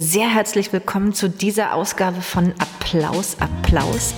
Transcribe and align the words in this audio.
Sehr 0.00 0.32
herzlich 0.32 0.72
willkommen 0.72 1.12
zu 1.12 1.28
dieser 1.28 1.74
Ausgabe 1.74 2.20
von 2.20 2.54
Applaus, 2.60 3.36
Applaus. 3.40 4.14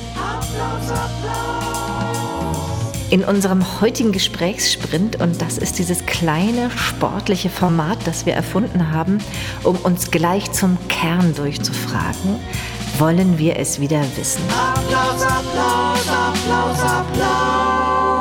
In 3.08 3.25
unserem 3.25 3.80
heutigen 3.80 4.12
Gesprächssprint, 4.12 5.19
und 5.22 5.40
das 5.40 5.56
ist 5.56 5.79
dieses 5.79 6.04
kleine 6.04 6.71
sportliche 6.72 7.48
Format, 7.48 7.96
das 8.06 8.27
wir 8.27 8.35
erfunden 8.35 8.93
haben, 8.93 9.21
um 9.64 9.77
uns 9.77 10.11
gleich 10.11 10.53
zum 10.53 10.77
Kern 10.88 11.35
durchzufragen, 11.35 12.38
wollen 12.99 13.38
wir 13.38 13.56
es 13.56 13.81
wieder 13.81 14.04
wissen. 14.19 14.42
Applaus, 14.51 15.22
Applaus, 15.22 16.09
Applaus, 16.10 16.78
Applaus. 16.83 18.20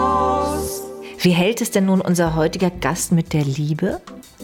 Wie 1.17 1.31
hält 1.31 1.59
es 1.59 1.71
denn 1.71 1.87
nun 1.87 1.99
unser 1.99 2.35
heutiger 2.37 2.69
Gast 2.69 3.11
mit 3.11 3.33
der 3.33 3.43
Liebe? 3.43 3.99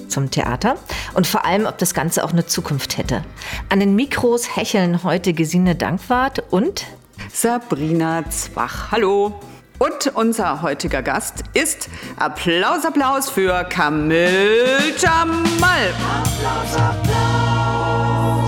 Zum 0.08 0.32
Theater 0.32 0.76
und 1.14 1.28
vor 1.28 1.46
allem, 1.46 1.66
ob 1.66 1.78
das 1.78 1.94
Ganze 1.94 2.24
auch 2.24 2.32
eine 2.32 2.46
Zukunft 2.46 2.98
hätte. 2.98 3.24
An 3.70 3.80
den 3.80 3.96
Mikros 3.96 4.56
hecheln 4.56 5.04
heute 5.04 5.34
Gesine 5.34 5.76
Dankwart 5.76 6.44
und 6.52 6.86
Sabrina 7.32 8.30
Zwach. 8.30 8.92
Hallo. 8.92 9.40
Und 9.78 10.08
unser 10.16 10.62
heutiger 10.62 11.02
Gast 11.02 11.44
ist 11.54 11.90
Applaus, 12.16 12.86
Applaus 12.86 13.30
für 13.30 13.66
Kamil 13.66 14.94
Jamal. 14.98 15.94
Applaus, 16.24 16.76
Applaus. 16.78 18.45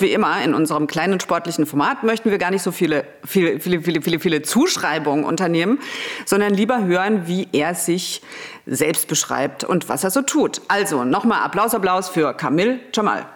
Wie 0.00 0.12
immer 0.12 0.42
in 0.42 0.54
unserem 0.54 0.86
kleinen 0.86 1.20
sportlichen 1.20 1.66
Format 1.66 2.04
möchten 2.04 2.30
wir 2.30 2.38
gar 2.38 2.50
nicht 2.50 2.62
so 2.62 2.72
viele, 2.72 3.04
viele, 3.22 3.60
viele, 3.60 3.82
viele, 3.82 4.00
viele, 4.00 4.18
viele 4.18 4.42
Zuschreibungen 4.42 5.24
unternehmen, 5.24 5.78
sondern 6.24 6.54
lieber 6.54 6.84
hören, 6.84 7.26
wie 7.26 7.48
er 7.52 7.74
sich 7.74 8.22
selbst 8.64 9.08
beschreibt 9.08 9.62
und 9.62 9.90
was 9.90 10.02
er 10.02 10.10
so 10.10 10.22
tut. 10.22 10.62
Also 10.68 11.04
nochmal 11.04 11.42
Applaus, 11.42 11.74
Applaus 11.74 12.08
für 12.08 12.32
Kamil 12.32 12.80
Jamal. 12.94 13.26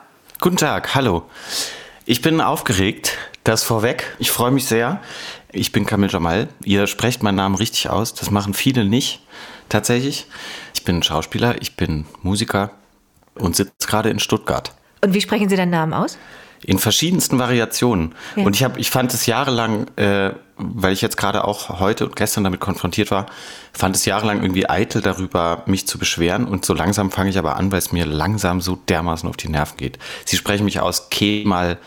Guten 0.40 0.56
Tag, 0.56 0.94
hallo. 0.94 1.24
Ich 2.06 2.22
bin 2.22 2.40
aufgeregt, 2.40 3.18
das 3.44 3.62
vorweg. 3.62 4.16
Ich 4.18 4.30
freue 4.30 4.50
mich 4.50 4.64
sehr. 4.64 5.02
Ich 5.52 5.70
bin 5.70 5.84
Kamil 5.84 6.10
Jamal. 6.10 6.48
Ihr 6.64 6.86
sprecht 6.86 7.22
meinen 7.22 7.36
Namen 7.36 7.56
richtig 7.56 7.90
aus. 7.90 8.14
Das 8.14 8.30
machen 8.30 8.54
viele 8.54 8.86
nicht, 8.86 9.20
tatsächlich. 9.68 10.26
Ich 10.74 10.84
bin 10.84 11.02
Schauspieler, 11.02 11.60
ich 11.60 11.76
bin 11.76 12.06
Musiker 12.22 12.70
und 13.34 13.54
sitze 13.54 13.86
gerade 13.86 14.08
in 14.08 14.18
Stuttgart. 14.18 14.72
Und 15.02 15.12
wie 15.12 15.20
sprechen 15.20 15.50
Sie 15.50 15.56
deinen 15.56 15.70
Namen 15.70 15.92
aus? 15.92 16.16
In 16.64 16.78
verschiedensten 16.78 17.38
Variationen. 17.38 18.14
Ja. 18.36 18.44
Und 18.44 18.56
ich, 18.56 18.64
hab, 18.64 18.78
ich 18.78 18.90
fand 18.90 19.12
es 19.12 19.26
jahrelang, 19.26 19.86
äh, 19.96 20.32
weil 20.56 20.92
ich 20.92 21.02
jetzt 21.02 21.16
gerade 21.16 21.44
auch 21.44 21.80
heute 21.80 22.06
und 22.06 22.16
gestern 22.16 22.44
damit 22.44 22.60
konfrontiert 22.60 23.10
war, 23.10 23.26
fand 23.72 23.96
es 23.96 24.04
jahrelang 24.04 24.42
irgendwie 24.42 24.68
eitel 24.68 25.02
darüber, 25.02 25.62
mich 25.66 25.86
zu 25.86 25.98
beschweren. 25.98 26.46
Und 26.46 26.64
so 26.64 26.74
langsam 26.74 27.10
fange 27.10 27.30
ich 27.30 27.38
aber 27.38 27.56
an, 27.56 27.70
weil 27.70 27.78
es 27.78 27.92
mir 27.92 28.06
langsam 28.06 28.60
so 28.60 28.76
dermaßen 28.76 29.28
auf 29.28 29.36
die 29.36 29.48
Nerven 29.48 29.76
geht. 29.76 29.98
Sie 30.24 30.36
sprechen 30.36 30.64
mich 30.64 30.80
aus 30.80 31.10
Kemal, 31.10 31.78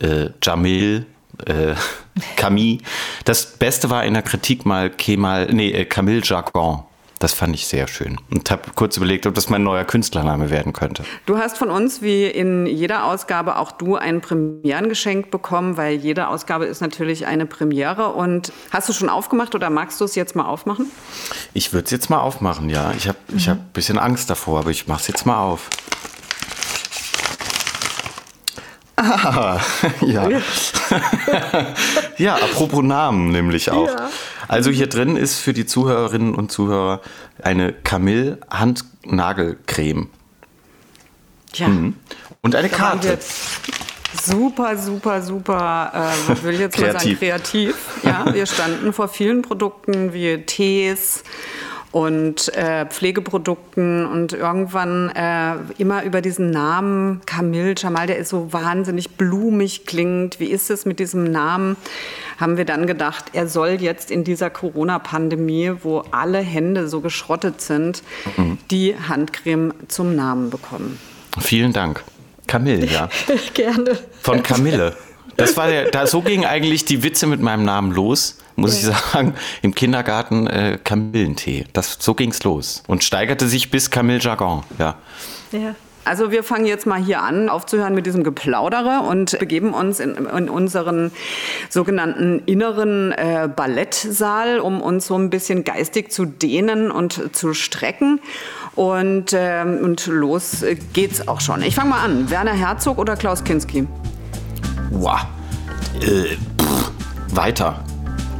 äh, 0.00 0.30
Jamil, 0.42 1.06
äh, 1.46 1.74
Camille. 2.36 2.78
Das 3.24 3.58
Beste 3.58 3.90
war 3.90 4.04
in 4.04 4.14
der 4.14 4.22
Kritik 4.22 4.64
mal 4.66 4.90
Kemal, 4.90 5.46
nee, 5.52 5.70
äh, 5.70 5.84
Camille 5.84 6.22
Jargon. 6.22 6.84
Das 7.18 7.32
fand 7.34 7.54
ich 7.54 7.66
sehr 7.66 7.88
schön 7.88 8.18
und 8.30 8.50
habe 8.50 8.62
kurz 8.74 8.96
überlegt, 8.96 9.26
ob 9.26 9.34
das 9.34 9.48
mein 9.48 9.62
neuer 9.62 9.84
Künstlername 9.84 10.50
werden 10.50 10.72
könnte. 10.72 11.02
Du 11.26 11.38
hast 11.38 11.58
von 11.58 11.70
uns, 11.70 12.00
wie 12.00 12.26
in 12.26 12.66
jeder 12.66 13.04
Ausgabe, 13.04 13.56
auch 13.56 13.72
du 13.72 13.96
ein 13.96 14.20
Premierengeschenk 14.20 15.30
bekommen, 15.30 15.76
weil 15.76 15.96
jede 15.96 16.28
Ausgabe 16.28 16.66
ist 16.66 16.80
natürlich 16.80 17.26
eine 17.26 17.46
Premiere. 17.46 18.12
Und 18.12 18.52
hast 18.70 18.88
du 18.88 18.92
schon 18.92 19.08
aufgemacht 19.08 19.54
oder 19.54 19.70
magst 19.70 20.00
du 20.00 20.04
es 20.04 20.14
jetzt 20.14 20.36
mal 20.36 20.46
aufmachen? 20.46 20.90
Ich 21.54 21.72
würde 21.72 21.86
es 21.86 21.90
jetzt 21.90 22.08
mal 22.08 22.20
aufmachen, 22.20 22.70
ja. 22.70 22.92
Ich 22.96 23.08
habe 23.08 23.18
mhm. 23.28 23.38
hab 23.40 23.58
ein 23.58 23.70
bisschen 23.72 23.98
Angst 23.98 24.30
davor, 24.30 24.60
aber 24.60 24.70
ich 24.70 24.86
mache 24.86 25.00
es 25.00 25.08
jetzt 25.08 25.26
mal 25.26 25.42
auf. 25.42 25.70
Ah, 28.98 29.60
ja. 30.00 30.28
ja, 32.18 32.34
apropos 32.34 32.82
Namen 32.82 33.30
nämlich 33.30 33.70
auch. 33.70 33.86
Ja. 33.86 34.10
Also 34.48 34.70
hier 34.70 34.88
drin 34.88 35.16
ist 35.16 35.38
für 35.38 35.52
die 35.52 35.66
Zuhörerinnen 35.66 36.34
und 36.34 36.50
Zuhörer 36.50 37.00
eine 37.40 37.72
Camille-Handnagelcreme. 37.72 40.08
Ja. 41.54 41.68
Mhm. 41.68 41.94
Und 42.42 42.56
eine 42.56 42.68
Karte. 42.68 43.18
Super, 44.20 44.76
super, 44.76 45.22
super, 45.22 45.92
äh, 45.94 46.08
will 46.42 46.54
ich 46.54 46.60
jetzt 46.60 46.80
mal 46.80 46.92
sagen, 46.92 47.16
kreativ. 47.18 47.76
Ja, 48.02 48.26
wir 48.32 48.46
standen 48.46 48.92
vor 48.92 49.06
vielen 49.08 49.42
Produkten 49.42 50.12
wie 50.12 50.42
Tees 50.44 51.22
und 51.90 52.54
äh, 52.54 52.86
Pflegeprodukten 52.86 54.06
und 54.06 54.34
irgendwann 54.34 55.10
äh, 55.10 55.54
immer 55.78 56.04
über 56.04 56.20
diesen 56.20 56.50
Namen 56.50 57.22
Camille 57.24 57.74
Jamal, 57.76 58.06
der 58.06 58.18
ist 58.18 58.28
so 58.28 58.52
wahnsinnig 58.52 59.10
blumig 59.16 59.86
klingt. 59.86 60.38
Wie 60.38 60.46
ist 60.48 60.70
es 60.70 60.84
mit 60.84 60.98
diesem 60.98 61.24
Namen? 61.24 61.76
Haben 62.38 62.56
wir 62.56 62.66
dann 62.66 62.86
gedacht, 62.86 63.26
er 63.32 63.48
soll 63.48 63.78
jetzt 63.80 64.10
in 64.10 64.22
dieser 64.22 64.50
Corona-Pandemie, 64.50 65.72
wo 65.82 66.00
alle 66.10 66.38
Hände 66.40 66.88
so 66.88 67.00
geschrottet 67.00 67.60
sind, 67.60 68.02
mhm. 68.36 68.58
die 68.70 68.94
Handcreme 69.08 69.72
zum 69.88 70.14
Namen 70.14 70.50
bekommen. 70.50 70.98
Vielen 71.40 71.72
Dank. 71.72 72.04
Camille, 72.46 72.86
ja. 72.86 73.08
Gerne. 73.54 73.98
Von 74.22 74.42
Camille. 74.42 74.94
Das 75.38 75.56
war 75.56 75.68
der, 75.68 75.90
da, 75.90 76.06
so 76.06 76.20
gingen 76.20 76.44
eigentlich 76.44 76.84
die 76.84 77.02
Witze 77.02 77.26
mit 77.26 77.40
meinem 77.40 77.64
Namen 77.64 77.92
los 77.92 78.36
muss 78.58 78.82
ja. 78.82 78.90
ich 78.90 78.96
sagen, 79.12 79.34
im 79.62 79.74
Kindergarten 79.74 80.46
äh, 80.46 80.78
Kamillentee. 80.82 81.64
Das, 81.72 81.96
so 82.00 82.14
ging's 82.14 82.42
los. 82.42 82.82
Und 82.86 83.04
steigerte 83.04 83.46
sich 83.46 83.70
bis 83.70 83.90
Camille 83.90 84.18
Jargon, 84.18 84.64
ja. 84.78 84.96
Ja. 85.52 85.74
Also 86.04 86.30
wir 86.30 86.42
fangen 86.42 86.64
jetzt 86.64 86.86
mal 86.86 86.98
hier 86.98 87.20
an, 87.20 87.50
aufzuhören 87.50 87.94
mit 87.94 88.06
diesem 88.06 88.24
Geplaudere 88.24 89.02
und 89.06 89.38
begeben 89.38 89.74
uns 89.74 90.00
in, 90.00 90.14
in 90.14 90.48
unseren 90.48 91.12
sogenannten 91.68 92.42
inneren 92.46 93.12
äh, 93.12 93.46
Ballettsaal, 93.54 94.58
um 94.58 94.80
uns 94.80 95.06
so 95.06 95.16
ein 95.16 95.28
bisschen 95.28 95.64
geistig 95.64 96.10
zu 96.10 96.24
dehnen 96.24 96.90
und 96.90 97.36
zu 97.36 97.52
strecken. 97.52 98.20
Und, 98.74 99.34
ähm, 99.34 99.80
und 99.82 100.06
los 100.06 100.64
geht's 100.94 101.28
auch 101.28 101.42
schon. 101.42 101.62
Ich 101.62 101.74
fange 101.74 101.90
mal 101.90 102.02
an. 102.02 102.30
Werner 102.30 102.54
Herzog 102.54 102.96
oder 102.96 103.14
Klaus 103.14 103.44
Kinski? 103.44 103.86
Wow. 104.90 105.26
Äh, 106.00 106.36
pff, 106.60 106.90
weiter. 107.32 107.84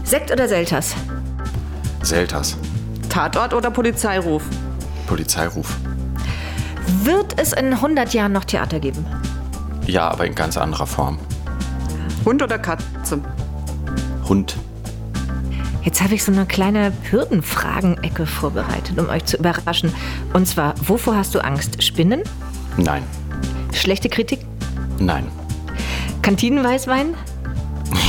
Sekt 0.04 0.31
oder 0.31 0.49
Selters? 0.49 0.94
Selters. 2.03 2.56
Tatort 3.09 3.53
oder 3.54 3.71
Polizeiruf? 3.71 4.43
Polizeiruf. 5.06 5.76
Wird 7.03 7.38
es 7.38 7.53
in 7.53 7.72
100 7.72 8.15
Jahren 8.15 8.32
noch 8.32 8.44
Theater 8.44 8.81
geben? 8.81 9.04
Ja, 9.87 10.09
aber 10.09 10.26
in 10.26 10.34
ganz 10.34 10.56
anderer 10.56 10.87
Form. 10.87 11.19
Hund 12.25 12.43
oder 12.43 12.59
Katze? 12.59 13.20
Hund. 14.28 14.56
Jetzt 15.82 16.03
habe 16.03 16.15
ich 16.15 16.22
so 16.25 16.32
eine 16.32 16.44
kleine 16.44 16.93
Hürdenfragen-Ecke 17.10 18.26
vorbereitet, 18.26 18.99
um 18.99 19.09
euch 19.09 19.25
zu 19.25 19.38
überraschen. 19.38 19.93
Und 20.34 20.47
zwar, 20.47 20.75
wovor 20.87 21.16
hast 21.16 21.34
du 21.34 21.43
Angst? 21.43 21.82
Spinnen? 21.82 22.22
Nein. 22.76 23.03
Schlechte 23.72 24.09
Kritik? 24.09 24.41
Nein. 24.99 25.26
Kantinenweißwein? 26.23 27.15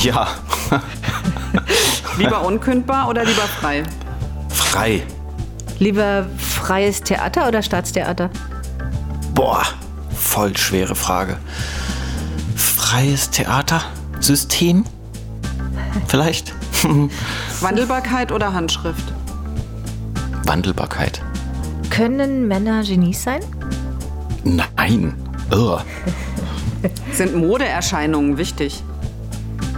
Ja. 0.04 0.28
lieber 2.18 2.46
unkündbar 2.46 3.10
oder 3.10 3.26
lieber 3.26 3.42
frei? 3.42 3.84
Frei. 4.50 5.04
Lieber 5.80 6.26
freies 6.38 7.02
Theater 7.02 7.48
oder 7.48 7.62
Staatstheater? 7.62 8.30
Boah, 9.34 9.64
voll 10.16 10.56
schwere 10.56 10.96
Frage. 10.96 11.38
Freies 12.56 13.30
Theater? 13.30 13.82
System? 14.20 14.84
Vielleicht? 16.08 16.54
Wandelbarkeit 17.62 18.32
oder 18.32 18.54
Handschrift? 18.54 19.14
Wandelbarkeit. 20.46 21.22
Können 21.90 22.48
Männer 22.48 22.84
Genies 22.84 23.24
sein? 23.24 23.42
Nein. 24.44 25.14
Ugh. 25.52 25.82
Sind 27.12 27.36
Modeerscheinungen 27.36 28.38
wichtig? 28.38 28.84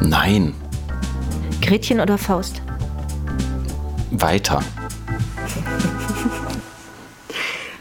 Nein. 0.02 0.54
Gretchen 1.62 2.00
oder 2.00 2.18
Faust? 2.18 2.62
Weiter. 4.12 4.62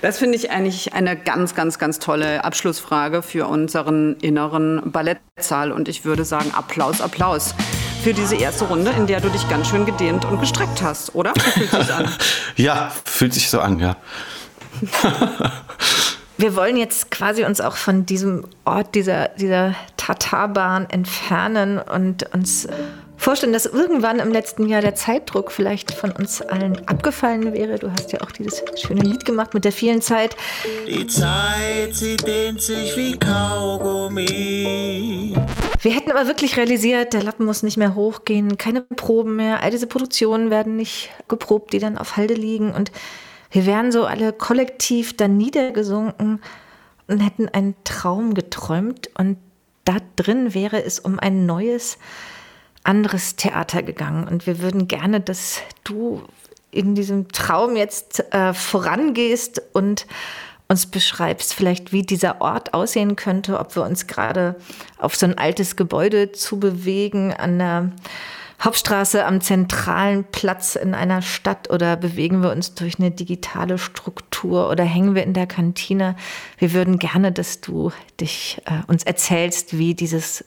Das 0.03 0.19
finde 0.19 0.37
ich 0.37 0.51
eigentlich 0.51 0.95
eine 0.95 1.15
ganz, 1.15 1.55
ganz, 1.55 1.79
ganz 1.79 1.99
tolle 1.99 2.43
Abschlussfrage 2.43 3.21
für 3.21 3.47
unseren 3.47 4.17
inneren 4.17 4.91
Ballettsaal. 4.91 5.73
Und 5.73 5.89
ich 5.89 6.07
würde 6.07 6.25
sagen, 6.25 6.53
Applaus, 6.55 7.03
Applaus 7.03 7.55
für 8.03 8.15
diese 8.15 8.37
erste 8.37 8.65
Runde, 8.65 8.93
in 8.93 9.07
der 9.07 9.21
du 9.21 9.29
dich 9.29 9.47
ganz 9.51 9.69
schön 9.69 9.85
gedehnt 9.85 10.25
und 10.25 10.41
gestreckt 10.41 10.81
hast, 10.83 11.15
oder? 11.15 11.35
Fühlt 11.55 11.71
sich 11.71 11.93
an? 11.93 12.09
ja, 12.57 12.91
fühlt 13.05 13.35
sich 13.35 13.51
so 13.51 13.61
an, 13.61 13.79
ja. 13.79 13.97
Wir 16.41 16.57
wollen 16.57 16.79
jetzt 16.79 17.11
quasi 17.11 17.45
uns 17.45 17.61
auch 17.61 17.77
von 17.77 18.07
diesem 18.07 18.47
Ort, 18.65 18.95
dieser, 18.95 19.29
dieser 19.29 19.75
Tatarbahn 19.99 20.89
entfernen 20.89 21.79
und 21.79 22.33
uns 22.33 22.67
vorstellen, 23.19 23.53
dass 23.53 23.67
irgendwann 23.67 24.21
im 24.21 24.33
letzten 24.33 24.67
Jahr 24.67 24.81
der 24.81 24.95
Zeitdruck 24.95 25.53
vielleicht 25.53 25.93
von 25.93 26.13
uns 26.13 26.41
allen 26.41 26.89
abgefallen 26.89 27.53
wäre. 27.53 27.79
Du 27.79 27.93
hast 27.93 28.11
ja 28.13 28.23
auch 28.23 28.31
dieses 28.31 28.63
schöne 28.81 29.03
Lied 29.03 29.27
gemacht 29.27 29.53
mit 29.53 29.67
der 29.67 29.73
vielen 29.73 30.01
Zeit. 30.01 30.35
Die 30.89 31.07
Zeit, 31.07 31.95
sie 31.95 32.17
dehnt 32.17 32.63
sich 32.63 32.97
wie 32.97 33.19
Kaugummi. 33.19 34.17
Wir 35.83 35.93
hätten 35.93 36.11
aber 36.11 36.27
wirklich 36.27 36.57
realisiert, 36.57 37.13
der 37.13 37.23
Lappen 37.23 37.45
muss 37.45 37.63
nicht 37.63 37.77
mehr 37.77 37.95
hochgehen, 37.95 38.57
keine 38.57 38.81
Proben 38.81 39.37
mehr, 39.37 39.63
all 39.63 39.73
diese 39.73 39.87
Produktionen 39.87 40.49
werden 40.49 40.77
nicht 40.77 41.11
geprobt, 41.29 41.75
die 41.75 41.81
dann 41.81 41.99
auf 41.99 42.17
Halde 42.17 42.33
liegen 42.33 42.73
und 42.73 42.91
wir 43.51 43.67
wären 43.67 43.93
so 43.93 44.05
alle 44.05 44.33
kollektiv 44.33 45.17
dann 45.17 45.37
niedergesunken 45.37 46.41
und 47.07 47.21
hätten 47.21 47.49
einen 47.49 47.75
Traum 47.85 48.35
geträumt 48.35 49.11
und 49.19 49.37
da 49.85 49.97
drin 50.17 50.55
wäre 50.55 50.83
es 50.85 51.01
um 51.01 51.19
ein 51.19 51.47
neues, 51.47 51.99
anderes 52.85 53.37
Theater 53.37 53.83
gegangen. 53.83 54.29
Und 54.29 54.47
wir 54.47 54.61
würden 54.61 54.89
gerne, 54.89 55.21
dass 55.21 55.61
du 55.85 56.23
in 56.71 56.95
diesem 56.95 57.29
Traum 57.29 57.77
jetzt 57.77 58.33
äh, 58.33 58.55
vorangehst 58.55 59.63
und 59.73 60.07
uns 60.69 60.87
beschreibst, 60.87 61.53
vielleicht 61.53 61.93
wie 61.93 62.03
dieser 62.03 62.41
Ort 62.41 62.75
aussehen 62.75 63.17
könnte, 63.17 63.59
ob 63.59 63.75
wir 63.75 63.83
uns 63.83 64.07
gerade 64.07 64.55
auf 64.99 65.17
so 65.17 65.27
ein 65.27 65.37
altes 65.37 65.75
Gebäude 65.75 66.31
zu 66.31 66.61
bewegen 66.61 67.35
an 67.35 67.59
der 67.59 67.93
Hauptstraße 68.63 69.25
am 69.25 69.41
zentralen 69.41 70.25
Platz 70.25 70.77
in 70.77 70.95
einer 70.95 71.23
Stadt 71.23 71.71
oder 71.71 71.97
bewegen 71.97 72.43
wir 72.43 72.51
uns 72.51 72.75
durch 72.75 72.99
eine 72.99 73.11
digitale 73.11 73.79
Struktur 73.79 74.69
oder 74.69 74.85
hängen 74.85 75.15
wir 75.15 75.23
in 75.23 75.33
der 75.33 75.47
Kantine. 75.47 76.15
Wir 76.59 76.73
würden 76.73 76.99
gerne, 76.99 77.33
dass 77.33 77.61
du 77.61 77.91
dich 78.21 78.61
äh, 78.67 78.83
uns 78.87 79.03
erzählst, 79.03 79.79
wie 79.79 79.95
dieses 79.95 80.45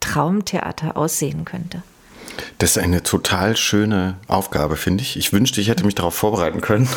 Traumtheater 0.00 0.96
aussehen 0.96 1.44
könnte. 1.44 1.82
Das 2.58 2.76
ist 2.76 2.82
eine 2.82 3.02
total 3.02 3.56
schöne 3.56 4.16
Aufgabe, 4.26 4.76
finde 4.76 5.02
ich. 5.02 5.16
Ich 5.16 5.32
wünschte, 5.32 5.60
ich 5.60 5.68
hätte 5.68 5.84
mich 5.84 5.94
darauf 5.94 6.14
vorbereiten 6.14 6.60
können. 6.60 6.88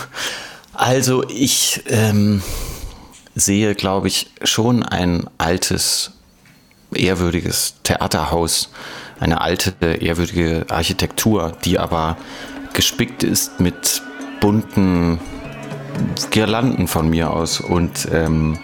Also 0.74 1.28
ich 1.30 1.84
ähm, 1.88 2.42
sehe, 3.36 3.76
glaube 3.76 4.08
ich, 4.08 4.30
schon 4.44 4.84
ein 4.84 5.30
altes, 5.38 6.12
ehrwürdiges 6.94 7.76
Theaterhaus 7.84 8.70
eine 9.20 9.42
alte, 9.42 9.74
ehrwürdige 9.82 10.66
Architektur, 10.70 11.54
die 11.64 11.80
aber 11.80 12.18
gespickt 12.74 13.24
ist 13.24 13.60
mit 13.60 14.02
bunten 14.42 15.20
Girlanden 16.32 16.88
von 16.88 17.10
mir 17.10 17.32
aus 17.32 17.62
und 17.62 18.08
ähm, 18.12 18.60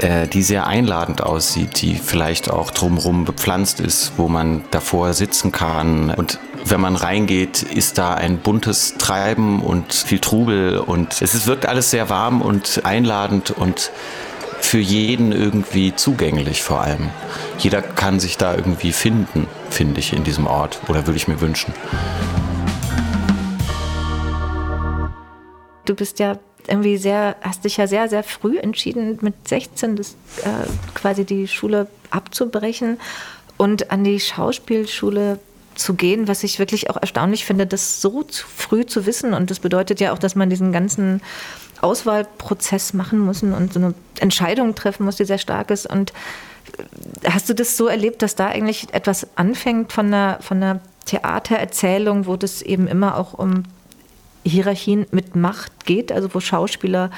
äh, 0.00 0.28
die 0.28 0.42
sehr 0.42 0.66
einladend 0.66 1.22
aussieht, 1.22 1.82
die 1.82 1.96
vielleicht 1.96 2.50
auch 2.50 2.70
drumherum 2.70 3.24
bepflanzt 3.24 3.80
ist, 3.80 4.12
wo 4.16 4.28
man 4.28 4.62
davor 4.70 5.12
sitzen 5.14 5.50
kann. 5.52 6.10
Und 6.14 6.38
wenn 6.64 6.80
man 6.80 6.96
reingeht, 6.96 7.62
ist 7.62 7.98
da 7.98 8.14
ein 8.14 8.38
buntes 8.38 8.94
Treiben 8.98 9.62
und 9.62 9.92
viel 9.92 10.20
Trubel 10.20 10.78
und 10.78 11.20
es 11.22 11.46
wirkt 11.46 11.66
alles 11.66 11.90
sehr 11.90 12.08
warm 12.08 12.42
und 12.42 12.82
einladend 12.84 13.50
und 13.50 13.90
für 14.60 14.78
jeden 14.78 15.32
irgendwie 15.32 15.94
zugänglich 15.94 16.62
vor 16.62 16.80
allem. 16.80 17.10
Jeder 17.58 17.82
kann 17.82 18.20
sich 18.20 18.36
da 18.36 18.54
irgendwie 18.54 18.92
finden, 18.92 19.46
finde 19.70 20.00
ich, 20.00 20.12
in 20.12 20.24
diesem 20.24 20.46
Ort 20.46 20.80
oder 20.88 21.06
würde 21.06 21.16
ich 21.16 21.28
mir 21.28 21.40
wünschen. 21.40 21.74
Du 25.84 25.94
bist 25.94 26.18
ja 26.18 26.38
irgendwie 26.68 26.96
sehr, 26.96 27.36
hast 27.40 27.64
dich 27.64 27.76
ja 27.78 27.86
sehr, 27.86 28.08
sehr 28.08 28.22
früh 28.22 28.58
entschieden, 28.58 29.18
mit 29.22 29.48
16 29.48 29.96
das, 29.96 30.16
äh, 30.42 30.68
quasi 30.94 31.24
die 31.24 31.48
Schule 31.48 31.88
abzubrechen 32.10 33.00
und 33.56 33.90
an 33.90 34.04
die 34.04 34.20
Schauspielschule 34.20 35.38
zu 35.80 35.94
gehen, 35.94 36.28
was 36.28 36.44
ich 36.44 36.58
wirklich 36.58 36.90
auch 36.90 36.96
erstaunlich 36.96 37.44
finde, 37.44 37.66
das 37.66 38.00
so 38.00 38.22
zu 38.22 38.46
früh 38.46 38.84
zu 38.86 39.06
wissen. 39.06 39.34
Und 39.34 39.50
das 39.50 39.60
bedeutet 39.60 39.98
ja 40.00 40.12
auch, 40.12 40.18
dass 40.18 40.36
man 40.36 40.50
diesen 40.50 40.72
ganzen 40.72 41.22
Auswahlprozess 41.80 42.92
machen 42.92 43.18
muss 43.18 43.42
und 43.42 43.72
so 43.72 43.80
eine 43.80 43.94
Entscheidung 44.20 44.74
treffen 44.74 45.04
muss, 45.04 45.16
die 45.16 45.24
sehr 45.24 45.38
stark 45.38 45.70
ist. 45.70 45.86
Und 45.86 46.12
hast 47.24 47.48
du 47.48 47.54
das 47.54 47.76
so 47.76 47.86
erlebt, 47.86 48.22
dass 48.22 48.34
da 48.34 48.48
eigentlich 48.48 48.92
etwas 48.92 49.26
anfängt 49.36 49.92
von 49.92 50.06
einer, 50.06 50.38
von 50.40 50.58
einer 50.58 50.80
Theatererzählung, 51.06 52.26
wo 52.26 52.36
das 52.36 52.62
eben 52.62 52.86
immer 52.86 53.16
auch 53.16 53.32
um 53.32 53.64
Hierarchien 54.44 55.06
mit 55.10 55.34
Macht 55.36 55.86
geht, 55.86 56.12
also 56.12 56.32
wo 56.34 56.40
Schauspieler 56.40 57.10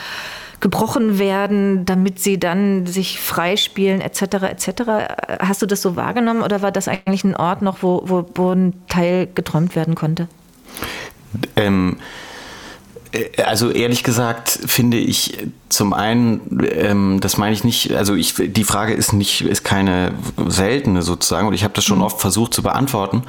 gebrochen 0.62 1.18
werden, 1.18 1.84
damit 1.84 2.20
sie 2.20 2.38
dann 2.38 2.86
sich 2.86 3.20
freispielen, 3.20 4.00
etc. 4.00 4.22
etc. 4.22 4.82
Hast 5.40 5.60
du 5.60 5.66
das 5.66 5.82
so 5.82 5.96
wahrgenommen 5.96 6.42
oder 6.42 6.62
war 6.62 6.70
das 6.70 6.88
eigentlich 6.88 7.24
ein 7.24 7.36
Ort 7.36 7.62
noch, 7.62 7.82
wo, 7.82 8.02
wo, 8.06 8.24
wo 8.34 8.52
ein 8.52 8.72
Teil 8.88 9.28
geträumt 9.34 9.74
werden 9.74 9.96
konnte? 9.96 10.28
Ähm, 11.56 11.96
äh, 13.10 13.42
also 13.42 13.70
ehrlich 13.70 14.04
gesagt 14.04 14.56
finde 14.66 14.98
ich 14.98 15.36
zum 15.68 15.92
einen, 15.92 16.64
ähm, 16.70 17.18
das 17.20 17.38
meine 17.38 17.54
ich 17.54 17.64
nicht, 17.64 17.92
also 17.92 18.14
ich, 18.14 18.34
die 18.36 18.64
Frage 18.64 18.94
ist 18.94 19.12
nicht, 19.12 19.42
ist 19.42 19.64
keine 19.64 20.12
seltene 20.46 21.02
sozusagen 21.02 21.48
und 21.48 21.54
ich 21.54 21.64
habe 21.64 21.74
das 21.74 21.84
schon 21.84 21.98
mhm. 21.98 22.04
oft 22.04 22.20
versucht 22.20 22.54
zu 22.54 22.62
beantworten 22.62 23.24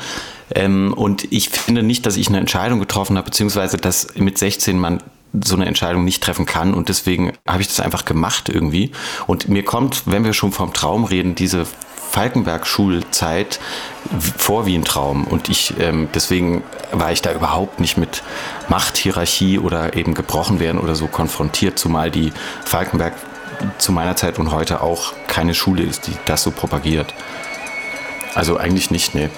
ähm, 0.54 0.94
und 0.94 1.32
ich 1.32 1.50
finde 1.50 1.82
nicht, 1.82 2.06
dass 2.06 2.16
ich 2.16 2.28
eine 2.28 2.38
Entscheidung 2.38 2.80
getroffen 2.80 3.18
habe, 3.18 3.26
beziehungsweise 3.26 3.78
dass 3.78 4.14
mit 4.16 4.38
16 4.38 4.78
man 4.78 5.02
so 5.44 5.56
eine 5.56 5.66
Entscheidung 5.66 6.04
nicht 6.04 6.24
treffen 6.24 6.46
kann 6.46 6.74
und 6.74 6.90
deswegen 6.90 7.34
habe 7.48 7.62
ich 7.62 7.68
das 7.68 7.80
einfach 7.80 8.06
gemacht 8.06 8.50
irgendwie 8.50 8.92
und 9.26 9.48
mir 9.50 9.64
kommt, 9.64 10.04
wenn 10.06 10.24
wir 10.24 10.34
schon 10.34 10.52
vom 10.52 10.74
Traum 10.74 11.06
reden, 11.06 11.36
diese 11.36 11.66
Falkenberg-Schulzeit 12.12 13.60
vor 14.38 14.68
wie 14.68 14.76
ein 14.76 14.86
Traum. 14.86 15.24
Und 15.24 15.50
ich, 15.50 15.74
ähm, 15.80 16.10
deswegen 16.14 16.64
war 16.92 17.12
ich 17.12 17.24
da 17.24 17.34
überhaupt 17.34 17.80
nicht 17.80 17.98
mit 17.98 18.22
Machthierarchie 18.70 19.58
oder 19.58 19.96
eben 19.96 20.14
gebrochen 20.14 20.60
werden 20.60 20.80
oder 20.80 20.94
so 20.94 21.08
konfrontiert, 21.08 21.80
zumal 21.80 22.12
die 22.12 22.32
Falkenberg 22.66 23.14
zu 23.80 23.92
meiner 23.92 24.16
Zeit 24.16 24.38
und 24.38 24.52
heute 24.52 24.82
auch 24.82 25.14
keine 25.28 25.56
Schule 25.56 25.82
ist, 25.82 26.06
die 26.06 26.14
das 26.26 26.44
so 26.44 26.52
propagiert. 26.52 27.16
Also 28.36 28.58
eigentlich 28.58 28.92
nicht, 28.92 29.16
nee 29.16 29.30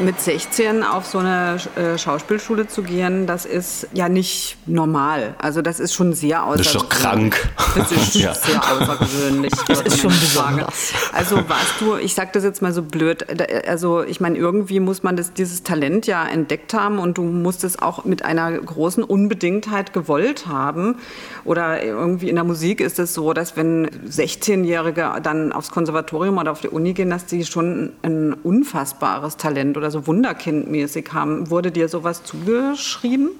mit 0.00 0.20
16 0.20 0.82
auf 0.82 1.06
so 1.06 1.18
eine 1.18 1.58
äh, 1.76 1.98
Schauspielschule 1.98 2.66
zu 2.66 2.82
gehen, 2.82 3.26
das 3.26 3.44
ist 3.44 3.88
ja 3.92 4.08
nicht 4.08 4.56
normal. 4.66 5.34
Also 5.38 5.62
das 5.62 5.80
ist 5.80 5.94
schon 5.94 6.12
sehr 6.12 6.44
außergewöhnlich. 6.44 6.72
Das 6.72 6.74
ist 6.74 6.82
doch 6.82 6.88
krank. 6.88 7.48
Das 7.74 7.92
ist 7.92 8.14
ja. 8.14 8.34
sehr 8.34 8.60
außergewöhnlich. 8.62 9.52
Das 9.68 9.80
ist 9.82 10.00
schon 10.00 10.10
besonders. 10.10 10.92
Also 11.12 11.36
warst 11.48 11.80
du, 11.80 11.96
ich 11.96 12.14
sage 12.14 12.30
das 12.32 12.44
jetzt 12.44 12.62
mal 12.62 12.72
so 12.72 12.82
blöd, 12.82 13.26
also 13.66 14.02
ich 14.02 14.20
meine, 14.20 14.36
irgendwie 14.38 14.80
muss 14.80 15.02
man 15.02 15.16
das, 15.16 15.32
dieses 15.32 15.62
Talent 15.62 16.06
ja 16.06 16.26
entdeckt 16.26 16.74
haben 16.74 16.98
und 16.98 17.18
du 17.18 17.22
musst 17.22 17.64
es 17.64 17.80
auch 17.80 18.04
mit 18.04 18.24
einer 18.24 18.52
großen 18.52 19.04
Unbedingtheit 19.04 19.92
gewollt 19.92 20.46
haben. 20.46 20.96
Oder 21.44 21.82
irgendwie 21.82 22.28
in 22.28 22.36
der 22.36 22.44
Musik 22.44 22.80
ist 22.80 22.98
es 22.98 23.14
so, 23.14 23.32
dass 23.32 23.56
wenn 23.56 23.88
16-Jährige 23.88 25.12
dann 25.22 25.52
aufs 25.52 25.70
Konservatorium 25.70 26.38
oder 26.38 26.52
auf 26.52 26.60
die 26.60 26.68
Uni 26.68 26.92
gehen, 26.92 27.10
dass 27.10 27.26
die 27.26 27.44
schon 27.44 27.92
ein 28.02 28.32
unfassbares 28.32 29.36
Talent 29.36 29.76
oder 29.82 29.90
so 29.90 30.06
wunderkindmäßig 30.06 31.08
haben. 31.12 31.50
Wurde 31.50 31.72
dir 31.72 31.88
sowas 31.88 32.22
zugeschrieben? 32.22 33.30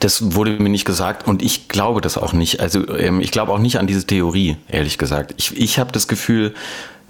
Das 0.00 0.34
wurde 0.34 0.58
mir 0.58 0.68
nicht 0.68 0.84
gesagt 0.84 1.28
und 1.28 1.40
ich 1.40 1.68
glaube 1.68 2.00
das 2.00 2.18
auch 2.18 2.32
nicht. 2.32 2.58
Also 2.58 2.88
ähm, 2.88 3.20
ich 3.20 3.30
glaube 3.30 3.52
auch 3.52 3.60
nicht 3.60 3.78
an 3.78 3.86
diese 3.86 4.04
Theorie, 4.04 4.56
ehrlich 4.68 4.98
gesagt. 4.98 5.34
Ich, 5.36 5.56
ich 5.56 5.78
habe 5.78 5.92
das 5.92 6.08
Gefühl, 6.08 6.52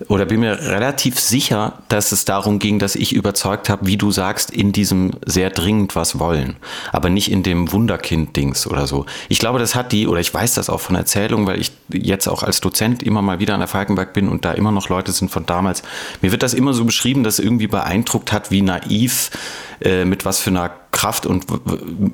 oder 0.08 0.26
bin 0.26 0.40
mir 0.40 0.58
relativ 0.58 1.20
sicher, 1.20 1.78
dass 1.88 2.10
es 2.10 2.24
darum 2.24 2.58
ging, 2.58 2.78
dass 2.78 2.96
ich 2.96 3.12
überzeugt 3.12 3.68
habe, 3.68 3.86
wie 3.86 3.96
du 3.96 4.10
sagst, 4.10 4.50
in 4.50 4.72
diesem 4.72 5.12
sehr 5.24 5.50
dringend 5.50 5.94
was 5.94 6.18
wollen, 6.18 6.56
aber 6.92 7.10
nicht 7.10 7.30
in 7.30 7.42
dem 7.42 7.70
Wunderkind-Dings 7.70 8.66
oder 8.66 8.86
so. 8.86 9.06
Ich 9.28 9.38
glaube, 9.38 9.58
das 9.58 9.74
hat 9.74 9.92
die, 9.92 10.08
oder 10.08 10.20
ich 10.20 10.34
weiß 10.34 10.54
das 10.54 10.68
auch 10.68 10.80
von 10.80 10.96
Erzählungen, 10.96 11.46
weil 11.46 11.60
ich 11.60 11.72
jetzt 11.92 12.28
auch 12.28 12.42
als 12.42 12.60
Dozent 12.60 13.02
immer 13.02 13.22
mal 13.22 13.38
wieder 13.38 13.54
an 13.54 13.60
der 13.60 13.68
Falkenberg 13.68 14.12
bin 14.12 14.28
und 14.28 14.44
da 14.44 14.52
immer 14.52 14.72
noch 14.72 14.88
Leute 14.88 15.12
sind 15.12 15.30
von 15.30 15.46
damals. 15.46 15.82
Mir 16.22 16.32
wird 16.32 16.42
das 16.42 16.54
immer 16.54 16.72
so 16.72 16.84
beschrieben, 16.84 17.22
dass 17.22 17.38
es 17.38 17.44
irgendwie 17.44 17.68
beeindruckt 17.68 18.32
hat, 18.32 18.50
wie 18.50 18.62
naiv, 18.62 19.30
äh, 19.80 20.04
mit 20.04 20.24
was 20.24 20.40
für 20.40 20.50
einer 20.50 20.72
Kraft 20.90 21.26
und 21.26 21.46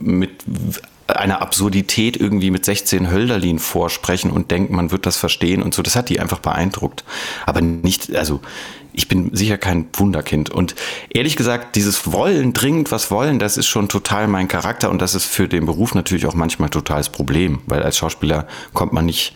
mit 0.02 0.42
einer 1.16 1.42
Absurdität 1.42 2.16
irgendwie 2.16 2.50
mit 2.50 2.64
16 2.64 3.10
Hölderlin 3.10 3.58
vorsprechen 3.58 4.30
und 4.30 4.50
denken, 4.50 4.74
man 4.74 4.90
wird 4.90 5.06
das 5.06 5.16
verstehen 5.16 5.62
und 5.62 5.74
so. 5.74 5.82
Das 5.82 5.96
hat 5.96 6.08
die 6.08 6.20
einfach 6.20 6.40
beeindruckt. 6.40 7.04
Aber 7.46 7.60
nicht, 7.60 8.14
also 8.14 8.40
ich 8.92 9.08
bin 9.08 9.34
sicher 9.34 9.58
kein 9.58 9.86
Wunderkind. 9.94 10.50
Und 10.50 10.74
ehrlich 11.10 11.36
gesagt, 11.36 11.76
dieses 11.76 12.12
Wollen, 12.12 12.52
dringend 12.52 12.90
was 12.90 13.10
wollen, 13.10 13.38
das 13.38 13.56
ist 13.56 13.66
schon 13.66 13.88
total 13.88 14.26
mein 14.26 14.48
Charakter 14.48 14.90
und 14.90 15.00
das 15.00 15.14
ist 15.14 15.26
für 15.26 15.48
den 15.48 15.66
Beruf 15.66 15.94
natürlich 15.94 16.26
auch 16.26 16.34
manchmal 16.34 16.70
totales 16.70 17.08
Problem, 17.08 17.60
weil 17.66 17.82
als 17.82 17.96
Schauspieler 17.96 18.46
kommt 18.72 18.92
man 18.92 19.06
nicht 19.06 19.34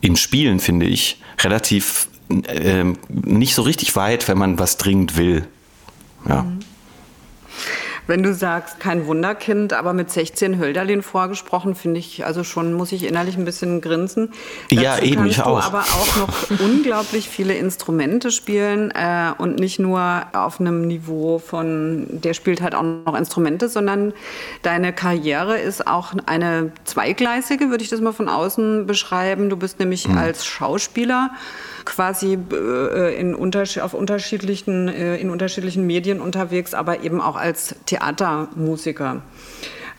im 0.00 0.16
Spielen, 0.16 0.60
finde 0.60 0.86
ich, 0.86 1.20
relativ 1.40 2.08
äh, 2.28 2.84
nicht 3.08 3.54
so 3.54 3.62
richtig 3.62 3.96
weit, 3.96 4.28
wenn 4.28 4.38
man 4.38 4.58
was 4.58 4.76
dringend 4.76 5.16
will. 5.16 5.46
Ja. 6.28 6.42
Mhm. 6.42 6.60
Wenn 8.06 8.22
du 8.22 8.34
sagst, 8.34 8.78
kein 8.78 9.06
Wunderkind, 9.06 9.72
aber 9.72 9.92
mit 9.92 10.10
16 10.10 10.58
Hölderlin 10.58 11.02
vorgesprochen, 11.02 11.74
finde 11.74 11.98
ich, 11.98 12.24
also 12.24 12.44
schon 12.44 12.72
muss 12.72 12.92
ich 12.92 13.04
innerlich 13.04 13.36
ein 13.36 13.44
bisschen 13.44 13.80
grinsen. 13.80 14.32
Ja, 14.70 14.96
Dazu 14.96 15.04
eben, 15.04 15.26
ich 15.26 15.42
auch. 15.42 15.64
aber 15.64 15.80
auch 15.80 16.16
noch 16.16 16.50
unglaublich 16.60 17.28
viele 17.28 17.54
Instrumente 17.54 18.30
spielen 18.30 18.92
äh, 18.92 19.32
und 19.38 19.58
nicht 19.58 19.78
nur 19.78 20.22
auf 20.32 20.60
einem 20.60 20.86
Niveau 20.86 21.38
von, 21.38 22.06
der 22.10 22.34
spielt 22.34 22.60
halt 22.60 22.74
auch 22.74 22.82
noch 22.82 23.16
Instrumente, 23.16 23.68
sondern 23.68 24.12
deine 24.62 24.92
Karriere 24.92 25.58
ist 25.58 25.86
auch 25.86 26.12
eine 26.26 26.72
zweigleisige, 26.84 27.70
würde 27.70 27.82
ich 27.82 27.90
das 27.90 28.00
mal 28.00 28.12
von 28.12 28.28
außen 28.28 28.86
beschreiben. 28.86 29.50
Du 29.50 29.56
bist 29.56 29.80
nämlich 29.80 30.06
mhm. 30.06 30.18
als 30.18 30.46
Schauspieler 30.46 31.30
quasi 31.86 32.38
äh, 32.52 33.18
in 33.18 33.34
unterschied 33.34 33.82
auf 33.82 33.94
unterschiedlichen, 33.94 34.88
äh, 34.88 35.16
in 35.16 35.30
unterschiedlichen 35.30 35.86
Medien 35.86 36.20
unterwegs, 36.20 36.74
aber 36.74 37.02
eben 37.02 37.22
auch 37.22 37.36
als 37.36 37.74
Theatermusiker. 37.86 39.22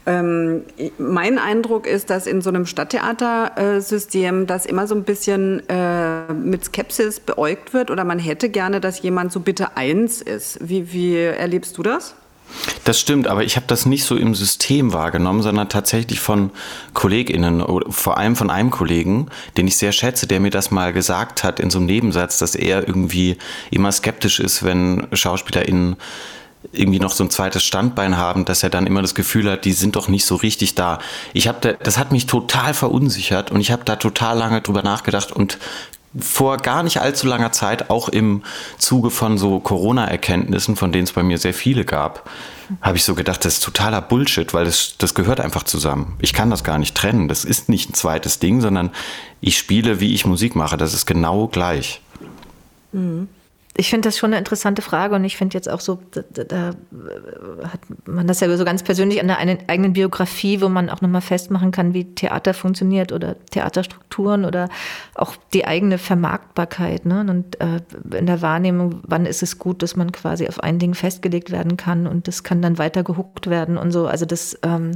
Ähm, 0.06 0.62
mein 0.98 1.38
Eindruck 1.38 1.86
ist, 1.86 2.10
dass 2.10 2.28
in 2.28 2.42
so 2.42 2.50
einem 2.50 2.66
Stadttheatersystem 2.66 4.48
das 4.48 4.66
immer 4.66 4.88
so 4.88 4.96
ein 4.96 5.04
bisschen 5.04 5.68
äh, 5.68 6.32
mit 6.32 6.64
Skepsis 6.64 7.20
beäugt 7.20 7.74
wird 7.74 7.92
oder 7.92 8.06
man 8.06 8.18
hätte 8.18 8.50
gerne, 8.50 8.80
dass 8.80 9.02
jemand 9.02 9.34
so 9.34 9.42
bitte 9.42 9.76
eins 9.76 10.22
ist. 10.22 10.60
Wie, 10.62 10.94
wie 10.94 11.18
erlebst 11.18 11.78
du 11.78 11.84
das? 11.84 12.16
Das 12.84 13.00
stimmt, 13.00 13.28
aber 13.28 13.44
ich 13.44 13.56
habe 13.56 13.68
das 13.68 13.86
nicht 13.86 14.04
so 14.04 14.16
im 14.16 14.34
System 14.34 14.94
wahrgenommen, 14.94 15.42
sondern 15.42 15.70
tatsächlich 15.70 16.20
von 16.20 16.52
KollegInnen, 16.94 17.64
vor 17.90 18.18
allem 18.18 18.36
von 18.36 18.50
einem 18.50 18.72
Kollegen, 18.72 19.28
den 19.58 19.68
ich 19.68 19.78
sehr 19.78 19.92
schätze, 19.92 20.28
der 20.28 20.40
mir 20.40 20.50
das 20.50 20.72
mal 20.72 20.94
gesagt 20.94 21.44
hat 21.44 21.60
in 21.60 21.70
so 21.70 21.80
einem 21.80 21.88
Nebensatz, 21.88 22.40
dass 22.40 22.56
er 22.56 22.88
irgendwie 22.88 23.38
immer 23.72 23.92
skeptisch 23.92 24.40
ist, 24.40 24.64
wenn 24.64 25.08
SchauspielerInnen 25.12 25.98
irgendwie 26.72 27.00
noch 27.00 27.12
so 27.12 27.24
ein 27.24 27.30
zweites 27.30 27.64
Standbein 27.64 28.18
haben, 28.18 28.46
dass 28.46 28.64
er 28.64 28.70
dann 28.70 28.88
immer 28.88 29.02
das 29.02 29.16
Gefühl 29.16 29.50
hat, 29.50 29.66
die 29.66 29.74
sind 29.74 29.96
doch 29.96 30.08
nicht 30.08 30.26
so 30.26 30.36
richtig 30.36 30.76
da. 30.76 31.00
Ich 31.34 31.48
habe 31.48 31.60
da, 31.62 31.74
das 31.74 31.98
hat 31.98 32.12
mich 32.12 32.26
total 32.26 32.74
verunsichert 32.74 33.52
und 33.52 33.62
ich 33.62 33.72
habe 33.72 33.84
da 33.86 33.96
total 33.96 34.38
lange 34.38 34.62
drüber 34.62 34.82
nachgedacht 34.82 35.32
und 35.32 35.60
vor 36.20 36.58
gar 36.58 36.84
nicht 36.84 37.02
allzu 37.02 37.28
langer 37.28 37.52
Zeit, 37.52 37.90
auch 37.90 38.10
im 38.10 38.44
Zuge 38.78 39.10
von 39.10 39.38
so 39.38 39.60
Corona-Erkenntnissen, 39.60 40.76
von 40.76 40.92
denen 40.92 41.04
es 41.04 41.12
bei 41.12 41.24
mir 41.24 41.38
sehr 41.38 41.54
viele 41.54 41.86
gab, 41.86 42.30
habe 42.82 42.98
ich 42.98 43.04
so 43.04 43.16
gedacht, 43.16 43.46
das 43.46 43.56
ist 43.56 43.64
totaler 43.64 44.02
Bullshit, 44.02 44.54
weil 44.54 44.66
das, 44.66 44.96
das 44.98 45.14
gehört 45.14 45.40
einfach 45.40 45.64
zusammen. 45.64 46.16
Ich 46.20 46.34
kann 46.34 46.50
das 46.50 46.64
gar 46.64 46.78
nicht 46.78 46.96
trennen. 46.96 47.28
Das 47.28 47.46
ist 47.46 47.70
nicht 47.70 47.90
ein 47.90 47.94
zweites 47.94 48.40
Ding, 48.40 48.62
sondern 48.62 48.92
ich 49.42 49.58
spiele, 49.58 50.00
wie 50.00 50.14
ich 50.14 50.26
Musik 50.26 50.56
mache. 50.56 50.78
Das 50.78 50.94
ist 50.94 51.06
genau 51.06 51.48
gleich. 51.48 52.02
Mhm 52.92 53.30
ich 53.78 53.90
finde 53.92 54.08
das 54.08 54.18
schon 54.18 54.32
eine 54.32 54.40
interessante 54.40 54.82
Frage 54.82 55.16
und 55.16 55.24
ich 55.24 55.38
finde 55.38 55.54
jetzt 55.54 55.70
auch 55.70 55.80
so, 55.80 56.00
da, 56.12 56.44
da, 56.44 56.72
hat 57.64 57.80
man 58.06 58.26
das 58.26 58.40
ja 58.40 58.58
so 58.58 58.66
ganz 58.66 58.82
persönlich 58.82 59.22
an 59.22 59.28
der 59.28 59.38
eigenen 59.38 59.94
Biografie, 59.94 60.62
wo 60.62 60.68
man 60.68 60.90
auch 60.90 61.02
nochmal 61.02 61.22
festmachen 61.22 61.72
kann, 61.72 61.94
wie 61.94 62.04
Theater 62.16 62.56
funktioniert 62.56 63.12
oder 63.12 63.36
Theaterstrukturen 63.52 64.46
oder 64.46 64.70
auch 65.14 65.36
die 65.54 65.66
eigene 65.66 66.00
Vermarktbarkeit. 66.00 67.06
Ne? 67.06 67.26
Und 67.30 67.62
äh, 67.62 67.82
in 68.18 68.26
der 68.26 68.42
Wahrnehmung, 68.42 69.02
wann 69.04 69.28
ist 69.28 69.44
es 69.44 69.60
gut, 69.60 69.84
dass 69.84 69.96
man 69.96 70.12
quasi 70.12 70.48
auf 70.48 70.60
ein 70.60 70.80
Ding 70.80 70.96
festgelegt 70.96 71.52
werden 71.52 71.78
kann 71.78 72.08
und 72.08 72.28
das 72.28 72.44
kann 72.44 72.64
dann 72.64 72.80
weiter 72.80 73.04
gehuckt 73.04 73.48
werden 73.48 73.78
und 73.78 73.92
so. 73.92 74.08
Also 74.08 74.26
das 74.26 74.58
ähm, 74.64 74.94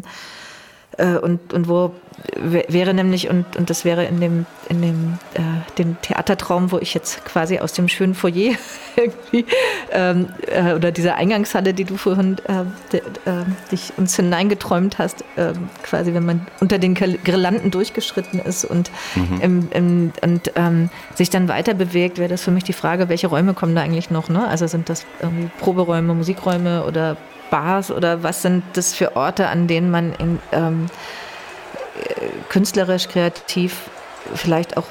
äh, 1.01 1.17
und, 1.17 1.53
und 1.53 1.67
wo 1.67 1.91
wäre 2.36 2.93
nämlich, 2.93 3.29
und, 3.29 3.55
und 3.55 3.70
das 3.70 3.84
wäre 3.84 4.05
in 4.05 4.20
dem, 4.20 4.46
in 4.70 4.81
dem, 4.81 5.20
äh, 5.34 5.41
dem 5.77 6.00
Theatertraum, 6.01 6.72
wo 6.72 6.77
ich 6.77 6.93
jetzt 6.93 7.25
quasi 7.25 7.60
aus 7.60 7.74
dem 7.74 7.88
schönen 7.88 8.13
Foyer 8.13 8.53
irgendwie, 8.96 9.46
ähm, 9.91 10.27
äh, 10.48 10.74
oder 10.74 10.91
dieser 10.91 11.15
Eingangshalle, 11.15 11.74
die 11.74 11.84
du 11.84 11.98
vorhin 11.98 12.38
äh, 12.48 12.65
de, 12.91 13.00
äh, 13.00 13.46
dich 13.72 13.93
uns 13.98 14.15
hineingeträumt 14.15 15.00
hast, 15.00 15.24
äh, 15.36 15.53
quasi, 15.84 16.13
wenn 16.13 16.25
man 16.25 16.48
unter 16.60 16.77
den 16.77 16.93
Girlanden 16.93 17.72
durchgeschritten 17.72 18.39
ist 18.39 18.65
und, 18.65 18.91
mhm. 19.15 19.41
im, 19.41 19.67
im, 19.72 20.13
und 20.22 20.51
ähm, 20.55 20.89
sich 21.15 21.29
dann 21.29 21.48
weiter 21.48 21.74
bewegt, 21.74 22.20
wäre 22.20 22.29
das 22.29 22.43
für 22.43 22.51
mich 22.51 22.63
die 22.63 22.74
Frage, 22.74 23.10
welche 23.10 23.27
Räume 23.27 23.53
kommen 23.53 23.75
da 23.75 23.81
eigentlich 23.81 24.12
noch? 24.12 24.29
Ne? 24.29 24.48
Also 24.48 24.67
sind 24.67 24.89
das 24.89 25.05
irgendwie 25.22 25.50
Proberäume, 25.60 26.13
Musikräume 26.13 26.86
oder 26.86 27.17
Bars 27.51 27.91
oder 27.91 28.24
was 28.24 28.41
sind 28.41 28.63
das 28.74 28.96
für 28.96 29.15
Orte, 29.15 29.48
an 29.48 29.67
denen 29.67 29.91
man 29.91 30.13
in, 30.13 30.39
ähm, 30.51 30.88
künstlerisch, 32.50 33.08
kreativ 33.08 33.89
vielleicht 34.34 34.77
auch 34.77 34.86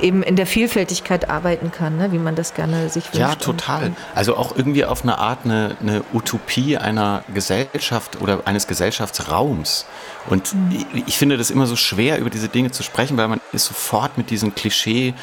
eben 0.00 0.22
in 0.22 0.36
der 0.36 0.46
Vielfältigkeit 0.46 1.30
arbeiten 1.30 1.72
kann, 1.72 1.96
ne? 1.96 2.12
wie 2.12 2.18
man 2.18 2.34
das 2.34 2.54
gerne 2.54 2.88
sich 2.88 3.04
wünscht. 3.04 3.16
Ja, 3.16 3.34
total. 3.34 3.92
Also 4.14 4.36
auch 4.36 4.54
irgendwie 4.54 4.84
auf 4.84 5.02
eine 5.02 5.18
Art 5.18 5.40
eine, 5.44 5.76
eine 5.80 6.04
Utopie 6.12 6.76
einer 6.76 7.24
Gesellschaft 7.32 8.20
oder 8.20 8.40
eines 8.44 8.66
Gesellschaftsraums. 8.66 9.86
Und 10.28 10.54
mhm. 10.54 10.86
ich, 10.94 11.08
ich, 11.08 11.16
finde 11.16 11.38
das 11.38 11.50
immer 11.50 11.66
so 11.66 11.76
schwer, 11.76 12.18
über 12.18 12.28
diese 12.30 12.48
Dinge 12.48 12.70
zu 12.70 12.82
sprechen, 12.82 13.16
weil 13.16 13.28
man 13.28 13.40
ist 13.52 13.66
sofort 13.66 14.18
mit 14.18 14.30
diesen 14.30 14.54
Klischee 14.54 15.14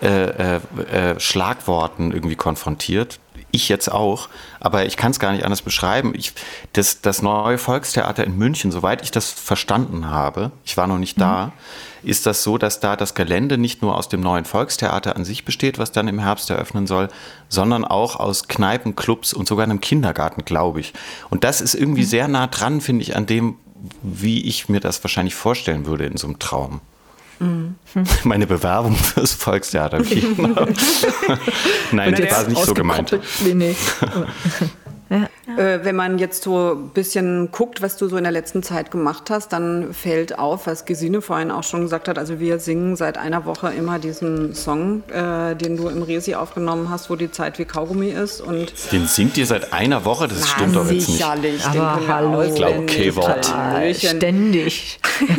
äh, 0.00 0.06
äh, 0.06 0.60
äh 0.92 1.16
irgendwie 1.16 2.36
konfrontiert 2.36 3.18
ich 3.56 3.68
jetzt 3.68 3.90
auch, 3.90 4.28
aber 4.60 4.86
ich 4.86 4.96
kann 4.96 5.10
es 5.10 5.18
gar 5.18 5.32
nicht 5.32 5.44
anders 5.44 5.62
beschreiben. 5.62 6.12
Ich, 6.14 6.32
das, 6.72 7.00
das 7.00 7.22
neue 7.22 7.58
Volkstheater 7.58 8.24
in 8.24 8.36
München, 8.38 8.70
soweit 8.70 9.02
ich 9.02 9.10
das 9.10 9.30
verstanden 9.30 10.08
habe, 10.08 10.52
ich 10.64 10.76
war 10.76 10.86
noch 10.86 10.98
nicht 10.98 11.20
da, 11.20 11.46
mhm. 11.46 12.08
ist 12.08 12.26
das 12.26 12.42
so, 12.42 12.58
dass 12.58 12.80
da 12.80 12.96
das 12.96 13.14
Gelände 13.14 13.58
nicht 13.58 13.82
nur 13.82 13.96
aus 13.96 14.08
dem 14.08 14.20
neuen 14.20 14.44
Volkstheater 14.44 15.16
an 15.16 15.24
sich 15.24 15.44
besteht, 15.44 15.78
was 15.78 15.92
dann 15.92 16.08
im 16.08 16.18
Herbst 16.18 16.48
eröffnen 16.50 16.86
soll, 16.86 17.08
sondern 17.48 17.84
auch 17.84 18.16
aus 18.16 18.48
Kneipen, 18.48 18.94
Clubs 18.94 19.32
und 19.32 19.48
sogar 19.48 19.64
einem 19.64 19.80
Kindergarten, 19.80 20.44
glaube 20.44 20.80
ich. 20.80 20.92
Und 21.30 21.44
das 21.44 21.60
ist 21.60 21.74
irgendwie 21.74 22.02
mhm. 22.02 22.08
sehr 22.08 22.28
nah 22.28 22.46
dran, 22.46 22.80
finde 22.80 23.02
ich, 23.02 23.16
an 23.16 23.26
dem, 23.26 23.56
wie 24.02 24.44
ich 24.44 24.68
mir 24.68 24.80
das 24.80 25.02
wahrscheinlich 25.02 25.34
vorstellen 25.34 25.86
würde 25.86 26.06
in 26.06 26.16
so 26.16 26.26
einem 26.26 26.38
Traum. 26.38 26.80
Mhm. 27.38 27.74
Meine 28.24 28.46
Bewerbung 28.46 28.94
fürs 28.94 29.32
Volkstheater. 29.32 29.98
Nein, 31.92 32.14
das 32.14 32.30
war 32.30 32.48
nicht 32.48 32.64
so 32.64 32.74
gemeint. 32.74 33.18
Nee, 33.44 33.54
nee. 33.54 33.76
Ja. 35.08 35.28
Äh, 35.56 35.84
wenn 35.84 35.94
man 35.94 36.18
jetzt 36.18 36.42
so 36.42 36.72
ein 36.72 36.88
bisschen 36.88 37.52
guckt, 37.52 37.80
was 37.80 37.96
du 37.96 38.08
so 38.08 38.16
in 38.16 38.24
der 38.24 38.32
letzten 38.32 38.64
Zeit 38.64 38.90
gemacht 38.90 39.30
hast, 39.30 39.52
dann 39.52 39.94
fällt 39.94 40.38
auf, 40.38 40.66
was 40.66 40.84
Gesine 40.84 41.22
vorhin 41.22 41.52
auch 41.52 41.62
schon 41.62 41.82
gesagt 41.82 42.08
hat. 42.08 42.18
Also 42.18 42.40
wir 42.40 42.58
singen 42.58 42.96
seit 42.96 43.16
einer 43.16 43.44
Woche 43.44 43.68
immer 43.68 44.00
diesen 44.00 44.54
Song, 44.54 45.04
äh, 45.10 45.54
den 45.54 45.76
du 45.76 45.88
im 45.88 46.02
Resi 46.02 46.34
aufgenommen 46.34 46.90
hast, 46.90 47.08
wo 47.08 47.16
die 47.16 47.30
Zeit 47.30 47.60
wie 47.60 47.64
Kaugummi 47.64 48.08
ist. 48.08 48.40
Und 48.40 48.72
den 48.90 49.06
singt 49.06 49.36
ihr 49.38 49.46
seit 49.46 49.72
einer 49.72 50.04
Woche? 50.04 50.26
Das 50.26 50.40
Na, 50.40 50.46
stimmt 50.46 50.76
doch 50.76 50.84
jetzt 50.84 51.08
nicht. 51.08 51.18
Sicherlich. 51.18 51.64
Aber 51.64 52.00
hallo. 52.08 52.42
Ich 52.42 52.54
glaube, 52.56 52.86
K-Wort. 52.86 53.46
Ständig. 53.96 54.98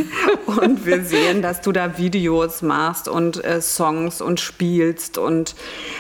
und 0.46 0.86
wir 0.86 1.04
sehen, 1.04 1.42
dass 1.42 1.62
du 1.62 1.74
da 1.74 1.98
Videos 1.98 2.62
machst 2.62 3.10
und 3.10 3.44
äh, 3.44 3.62
Songs 3.62 4.22
und 4.22 4.40
spielst. 4.40 5.18
Und 5.18 5.56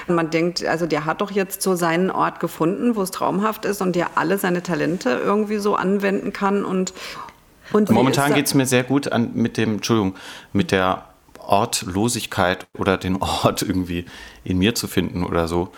man 0.08 0.30
denkt, 0.30 0.66
also 0.66 0.86
der 0.86 1.04
hat 1.04 1.20
doch 1.20 1.32
jetzt 1.32 1.62
so 1.62 1.76
seinen 1.76 2.10
Ort 2.10 2.40
gefunden, 2.40 2.96
wo 2.96 3.02
es 3.02 3.12
traumhaft 3.12 3.57
Kraft 3.58 3.66
ist 3.66 3.82
und 3.82 3.96
der 3.96 4.18
alle 4.18 4.38
seine 4.38 4.64
Talente 4.64 5.10
irgendwie 5.10 5.58
so 5.58 5.76
anwenden 5.76 6.34
kann. 6.34 6.66
Und, 6.66 6.94
und 7.72 7.90
Momentan 7.90 8.34
geht 8.34 8.46
es 8.46 8.54
mir 8.54 8.66
sehr 8.66 8.84
gut 8.84 9.12
an, 9.12 9.32
mit 9.34 9.58
dem, 9.58 9.76
Entschuldigung, 9.76 10.16
mit 10.54 10.72
der 10.72 11.06
Ortlosigkeit 11.40 12.68
oder 12.78 12.98
den 12.98 13.18
Ort 13.22 13.62
irgendwie 13.62 14.06
in 14.44 14.58
mir 14.58 14.76
zu 14.76 14.88
finden 14.88 15.24
oder 15.24 15.48
so. 15.48 15.70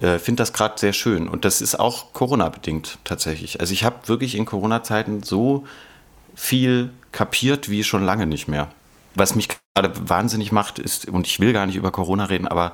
Äh, 0.00 0.18
finde 0.18 0.42
das 0.42 0.52
gerade 0.52 0.78
sehr 0.78 0.92
schön. 0.92 1.28
Und 1.28 1.44
das 1.44 1.60
ist 1.60 1.78
auch 1.78 2.12
Corona-bedingt 2.12 2.98
tatsächlich. 3.04 3.60
Also 3.60 3.72
ich 3.72 3.84
habe 3.84 3.96
wirklich 4.06 4.34
in 4.34 4.46
Corona-Zeiten 4.46 5.22
so 5.22 5.64
viel 6.34 6.90
kapiert 7.12 7.68
wie 7.68 7.84
schon 7.84 8.04
lange 8.04 8.26
nicht 8.26 8.48
mehr. 8.48 8.68
Was 9.16 9.34
mich 9.34 9.48
gerade 9.74 9.92
wahnsinnig 10.08 10.52
macht, 10.52 10.78
ist, 10.78 11.08
und 11.08 11.26
ich 11.26 11.40
will 11.40 11.52
gar 11.52 11.66
nicht 11.66 11.74
über 11.74 11.90
Corona 11.90 12.26
reden, 12.26 12.46
aber 12.46 12.72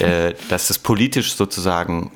äh, 0.00 0.34
dass 0.48 0.70
es 0.70 0.80
politisch 0.80 1.34
sozusagen 1.36 2.10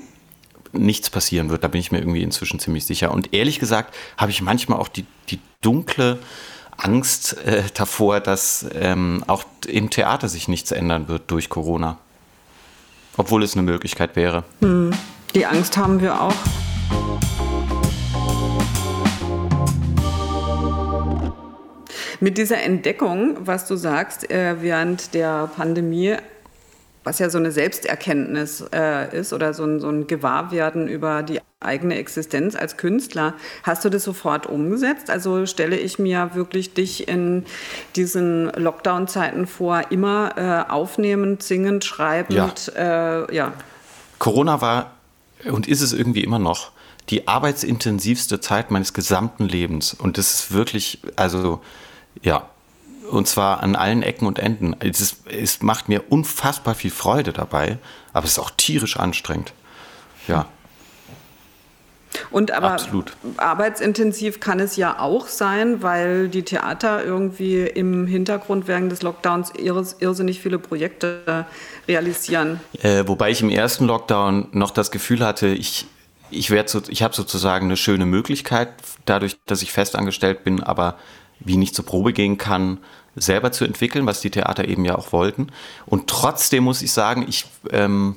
nichts 0.79 1.11
passieren 1.11 1.51
wird. 1.51 1.65
Da 1.65 1.69
bin 1.69 1.81
ich 1.81 1.93
mir 1.93 1.99
irgendwie 1.99 2.23
inzwischen 2.23 2.59
ziemlich 2.59 2.85
sicher. 2.87 3.13
Und 3.13 3.35
ehrlich 3.35 3.59
gesagt 3.59 3.95
habe 4.17 4.31
ich 4.31 4.43
manchmal 4.43 4.79
auch 4.79 4.89
die, 4.89 5.07
die 5.31 5.41
dunkle 5.61 6.19
Angst 6.77 7.37
äh, 7.45 7.65
davor, 7.75 8.21
dass 8.21 8.67
ähm, 8.75 9.25
auch 9.27 9.45
im 9.67 9.91
Theater 9.91 10.29
sich 10.29 10.49
nichts 10.49 10.73
ändern 10.73 11.09
wird 11.09 11.31
durch 11.31 11.49
Corona. 11.49 11.99
Obwohl 13.17 13.43
es 13.43 13.55
eine 13.55 13.63
Möglichkeit 13.63 14.15
wäre. 14.15 14.45
Hm. 14.61 14.93
Die 15.35 15.47
Angst 15.47 15.77
haben 15.77 16.01
wir 16.01 16.21
auch. 16.21 16.35
Mit 22.21 22.39
dieser 22.39 22.63
Entdeckung, 22.63 23.37
was 23.41 23.67
du 23.67 23.77
sagst, 23.77 24.31
äh, 24.31 24.57
während 24.63 25.13
der 25.13 25.51
Pandemie 25.55 26.17
was 27.07 27.21
ja 27.21 27.31
so 27.31 27.39
eine 27.39 27.53
Selbsterkenntnis 27.53 28.65
äh, 28.75 29.17
ist 29.17 29.33
oder 29.33 29.55
so 29.55 29.65
ein, 29.65 29.79
so 29.79 29.89
ein 29.89 30.09
Gewahrwerden 30.09 30.89
über 30.89 31.23
die 31.23 31.41
eigene 31.61 31.97
Existenz 31.97 32.57
als 32.57 32.77
Künstler. 32.77 33.35
Hast 33.63 33.85
du 33.85 33.91
das 33.91 34.03
sofort 34.03 34.47
umgesetzt? 34.47 35.09
Also 35.09 35.47
stelle 35.47 35.77
ich 35.79 36.01
mir 36.01 36.33
wirklich 36.35 36.75
dich 36.75 37.07
in 37.07 37.45
diesen 37.95 38.51
Lockdown-Zeiten 38.51 39.47
vor, 39.47 39.85
immer 39.91 40.67
äh, 40.69 40.71
aufnehmend, 40.71 41.45
singend, 41.45 41.85
schreibend. 41.85 42.73
Ja. 42.75 43.23
Äh, 43.23 43.35
ja. 43.35 43.53
Corona 44.19 44.61
war 44.61 44.91
und 45.45 45.69
ist 45.69 45.83
es 45.83 45.93
irgendwie 45.93 46.25
immer 46.25 46.41
noch 46.41 46.73
die 47.09 47.29
arbeitsintensivste 47.29 48.41
Zeit 48.41 48.73
meines 48.73 48.95
gesamten 48.95 49.45
Lebens. 49.45 49.95
Und 49.95 50.19
das 50.19 50.35
ist 50.35 50.53
wirklich, 50.53 50.99
also 51.15 51.61
ja, 52.21 52.49
und 53.11 53.29
zwar 53.29 53.63
an 53.63 53.77
allen 53.77 54.03
Ecken 54.03 54.27
und 54.27 54.39
Enden. 54.39 54.77
Es, 54.81 55.01
ist, 55.01 55.27
es 55.27 55.63
macht 55.63 55.89
mir 55.89 56.05
unfassbar 56.11 56.75
viel 56.75 56.91
Freude 56.91 57.33
dabei, 57.33 57.79
aber 58.13 58.25
es 58.25 58.33
ist 58.33 58.39
auch 58.39 58.51
tierisch 58.51 58.97
anstrengend. 58.97 59.53
Ja. 60.29 60.47
Und 62.31 62.51
aber 62.51 62.73
Absolut. 62.73 63.13
arbeitsintensiv 63.37 64.41
kann 64.41 64.59
es 64.59 64.77
ja 64.77 64.99
auch 64.99 65.29
sein, 65.29 65.83
weil 65.83 66.29
die 66.29 66.43
Theater 66.43 67.05
irgendwie 67.05 67.59
im 67.61 68.07
Hintergrund 68.07 68.69
während 68.69 68.91
des 68.91 69.03
Lockdowns 69.03 69.53
irrsinnig 69.53 70.41
viele 70.41 70.59
Projekte 70.59 71.47
realisieren. 71.87 72.61
Äh, 72.83 73.05
wobei 73.07 73.31
ich 73.31 73.43
im 73.43 73.51
ersten 73.51 73.87
Lockdown 73.87 74.49
noch 74.53 74.71
das 74.71 74.91
Gefühl 74.91 75.25
hatte, 75.25 75.49
ich, 75.49 75.87
ich, 76.31 76.53
so, 76.67 76.81
ich 76.89 77.03
habe 77.03 77.15
sozusagen 77.15 77.67
eine 77.67 77.77
schöne 77.77 78.07
Möglichkeit, 78.07 78.71
dadurch, 79.05 79.37
dass 79.47 79.63
ich 79.63 79.73
festangestellt 79.73 80.43
bin, 80.43 80.63
aber 80.63 80.97
wie 81.41 81.57
nicht 81.57 81.75
zur 81.75 81.85
Probe 81.85 82.13
gehen 82.13 82.39
kann, 82.39 82.79
selber 83.15 83.53
zu 83.53 83.65
entwickeln, 83.65 84.07
was 84.07 84.21
die 84.21 84.31
Theater 84.31 84.69
eben 84.69 84.85
ja 84.85 84.97
auch 84.97 85.13
wollten. 85.13 85.49
Und 85.87 86.09
trotzdem 86.09 86.65
muss 86.65 86.83
ich 86.83 86.93
sagen, 86.93 87.25
ich 87.29 87.47
ähm, 87.71 88.17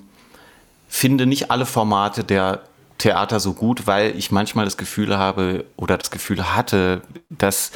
finde 0.88 1.26
nicht 1.26 1.52
alle 1.52 1.66
Formate 1.66 2.24
der 2.24 2.64
Theater 2.98 3.40
so 3.40 3.54
gut, 3.54 3.88
weil 3.88 4.18
ich 4.18 4.32
manchmal 4.32 4.66
das 4.66 4.78
Gefühl 4.78 5.18
habe 5.18 5.66
oder 5.78 5.98
das 5.98 6.12
Gefühl 6.12 6.54
hatte, 6.54 7.02
dass 7.30 7.72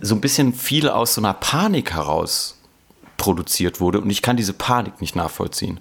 so 0.00 0.14
ein 0.14 0.20
bisschen 0.20 0.52
viel 0.52 0.88
aus 0.88 1.14
so 1.14 1.20
einer 1.22 1.32
Panik 1.32 1.92
heraus 1.94 2.57
produziert 3.18 3.80
wurde 3.80 4.00
und 4.00 4.08
ich 4.08 4.22
kann 4.22 4.38
diese 4.38 4.54
Panik 4.54 5.02
nicht 5.02 5.14
nachvollziehen. 5.14 5.80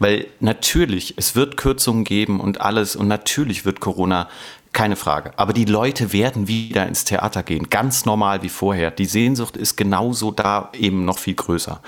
Weil 0.00 0.26
natürlich, 0.40 1.14
es 1.16 1.36
wird 1.36 1.56
Kürzungen 1.56 2.02
geben 2.02 2.40
und 2.40 2.60
alles 2.60 2.96
und 2.96 3.06
natürlich 3.06 3.64
wird 3.64 3.78
Corona 3.78 4.28
keine 4.72 4.96
Frage. 4.96 5.32
Aber 5.36 5.52
die 5.52 5.64
Leute 5.64 6.12
werden 6.12 6.48
wieder 6.48 6.86
ins 6.88 7.04
Theater 7.04 7.44
gehen, 7.44 7.70
ganz 7.70 8.04
normal 8.04 8.42
wie 8.42 8.48
vorher. 8.48 8.90
Die 8.90 9.06
Sehnsucht 9.06 9.56
ist 9.56 9.76
genauso 9.76 10.32
da, 10.32 10.70
eben 10.72 11.04
noch 11.04 11.18
viel 11.18 11.34
größer. 11.34 11.80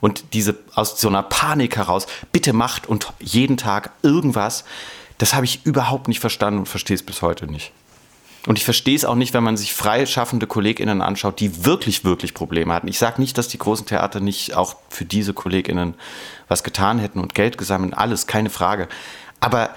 Und 0.00 0.24
diese 0.34 0.58
aus 0.74 1.00
so 1.00 1.08
einer 1.08 1.22
Panik 1.22 1.76
heraus, 1.76 2.06
bitte 2.32 2.52
macht 2.52 2.88
und 2.88 3.12
jeden 3.20 3.56
Tag 3.56 3.92
irgendwas, 4.02 4.64
das 5.18 5.34
habe 5.34 5.44
ich 5.44 5.64
überhaupt 5.64 6.08
nicht 6.08 6.20
verstanden 6.20 6.60
und 6.60 6.66
verstehe 6.66 6.96
es 6.96 7.04
bis 7.04 7.22
heute 7.22 7.46
nicht. 7.46 7.72
Und 8.46 8.58
ich 8.58 8.64
verstehe 8.64 8.96
es 8.96 9.04
auch 9.04 9.14
nicht, 9.14 9.34
wenn 9.34 9.44
man 9.44 9.56
sich 9.56 9.72
freischaffende 9.72 10.48
KollegInnen 10.48 11.00
anschaut, 11.00 11.38
die 11.38 11.64
wirklich, 11.64 12.04
wirklich 12.04 12.34
Probleme 12.34 12.74
hatten. 12.74 12.88
Ich 12.88 12.98
sage 12.98 13.20
nicht, 13.20 13.38
dass 13.38 13.46
die 13.46 13.58
großen 13.58 13.86
Theater 13.86 14.18
nicht 14.18 14.54
auch 14.54 14.76
für 14.88 15.04
diese 15.04 15.32
KollegInnen 15.32 15.94
was 16.48 16.64
getan 16.64 16.98
hätten 16.98 17.20
und 17.20 17.34
Geld 17.34 17.56
gesammelt, 17.56 17.94
alles, 17.94 18.26
keine 18.26 18.50
Frage. 18.50 18.88
Aber 19.38 19.70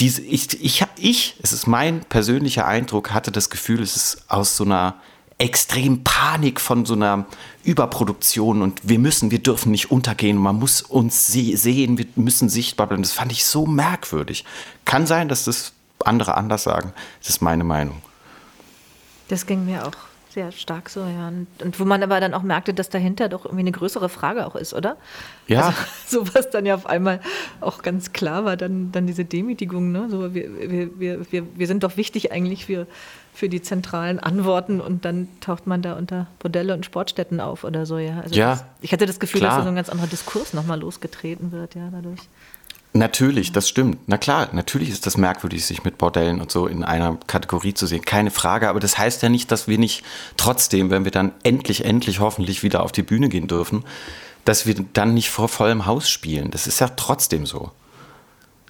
diese, 0.00 0.22
ich, 0.22 0.60
ich, 0.60 0.84
ich, 0.98 1.36
es 1.40 1.52
ist 1.52 1.66
mein 1.68 2.00
persönlicher 2.00 2.66
Eindruck, 2.66 3.12
hatte 3.12 3.30
das 3.30 3.48
Gefühl, 3.48 3.80
es 3.80 3.94
ist 3.94 4.24
aus 4.28 4.56
so 4.56 4.64
einer 4.64 4.96
extrem 5.38 6.02
Panik 6.02 6.60
von 6.60 6.84
so 6.84 6.94
einer 6.94 7.26
Überproduktion 7.62 8.60
und 8.60 8.80
wir 8.82 8.98
müssen, 8.98 9.30
wir 9.30 9.38
dürfen 9.38 9.70
nicht 9.70 9.90
untergehen, 9.92 10.36
man 10.36 10.56
muss 10.56 10.82
uns 10.82 11.28
sehen, 11.28 11.96
wir 11.96 12.06
müssen 12.16 12.48
sichtbar 12.48 12.88
bleiben. 12.88 13.04
Das 13.04 13.12
fand 13.12 13.30
ich 13.30 13.44
so 13.44 13.64
merkwürdig. 13.64 14.44
Kann 14.84 15.06
sein, 15.06 15.28
dass 15.28 15.44
das 15.44 15.74
andere 16.04 16.36
anders 16.36 16.62
sagen. 16.62 16.92
Das 17.20 17.30
ist 17.30 17.42
meine 17.42 17.64
Meinung. 17.64 18.02
Das 19.28 19.46
ging 19.46 19.64
mir 19.64 19.86
auch 19.86 20.08
sehr 20.38 20.52
stark 20.52 20.88
so, 20.88 21.00
ja. 21.00 21.28
Und, 21.28 21.46
und, 21.62 21.80
wo 21.80 21.84
man 21.84 22.02
aber 22.02 22.20
dann 22.20 22.34
auch 22.34 22.42
merkte, 22.42 22.74
dass 22.74 22.90
dahinter 22.90 23.28
doch 23.28 23.44
irgendwie 23.44 23.62
eine 23.62 23.72
größere 23.72 24.08
Frage 24.08 24.46
auch 24.46 24.54
ist, 24.54 24.74
oder? 24.74 24.96
Ja. 25.46 25.66
Also, 25.66 25.80
so 26.26 26.34
was 26.34 26.50
dann 26.50 26.66
ja 26.66 26.74
auf 26.74 26.86
einmal 26.86 27.20
auch 27.60 27.82
ganz 27.82 28.12
klar 28.12 28.44
war, 28.44 28.56
dann, 28.56 28.92
dann 28.92 29.06
diese 29.06 29.24
Demütigung, 29.24 29.90
ne? 29.90 30.08
So, 30.08 30.34
wir, 30.34 30.70
wir, 30.70 31.00
wir, 31.00 31.32
wir, 31.32 31.46
wir 31.56 31.66
sind 31.66 31.82
doch 31.82 31.96
wichtig 31.96 32.30
eigentlich 32.30 32.66
für, 32.66 32.86
für 33.34 33.48
die 33.48 33.62
zentralen 33.62 34.20
Antworten 34.20 34.80
und 34.80 35.04
dann 35.04 35.28
taucht 35.40 35.66
man 35.66 35.82
da 35.82 35.94
unter 35.94 36.26
Bordelle 36.38 36.74
und 36.74 36.84
Sportstätten 36.84 37.40
auf 37.40 37.64
oder 37.64 37.86
so, 37.86 37.98
ja. 37.98 38.20
Also 38.20 38.34
ja 38.34 38.50
das, 38.50 38.64
ich 38.80 38.92
hatte 38.92 39.06
das 39.06 39.20
Gefühl, 39.20 39.40
klar. 39.40 39.56
dass 39.56 39.64
so 39.64 39.70
ein 39.70 39.76
ganz 39.76 39.88
anderer 39.88 40.08
Diskurs 40.08 40.52
nochmal 40.52 40.78
losgetreten 40.78 41.52
wird, 41.52 41.74
ja, 41.74 41.88
dadurch. 41.90 42.20
Natürlich, 42.94 43.52
das 43.52 43.68
stimmt. 43.68 43.98
Na 44.06 44.16
klar, 44.16 44.48
natürlich 44.52 44.88
ist 44.88 45.06
das 45.06 45.16
merkwürdig, 45.16 45.64
sich 45.64 45.84
mit 45.84 45.98
Bordellen 45.98 46.40
und 46.40 46.50
so 46.50 46.66
in 46.66 46.84
einer 46.84 47.18
Kategorie 47.26 47.74
zu 47.74 47.86
sehen. 47.86 48.04
Keine 48.04 48.30
Frage. 48.30 48.68
Aber 48.68 48.80
das 48.80 48.96
heißt 48.96 49.22
ja 49.22 49.28
nicht, 49.28 49.52
dass 49.52 49.68
wir 49.68 49.78
nicht 49.78 50.04
trotzdem, 50.36 50.90
wenn 50.90 51.04
wir 51.04 51.12
dann 51.12 51.32
endlich, 51.42 51.84
endlich 51.84 52.20
hoffentlich 52.20 52.62
wieder 52.62 52.82
auf 52.82 52.92
die 52.92 53.02
Bühne 53.02 53.28
gehen 53.28 53.46
dürfen, 53.46 53.84
dass 54.44 54.66
wir 54.66 54.74
dann 54.94 55.12
nicht 55.12 55.28
vor 55.28 55.48
vollem 55.48 55.84
Haus 55.84 56.08
spielen. 56.08 56.50
Das 56.50 56.66
ist 56.66 56.80
ja 56.80 56.88
trotzdem 56.88 57.44
so. 57.44 57.70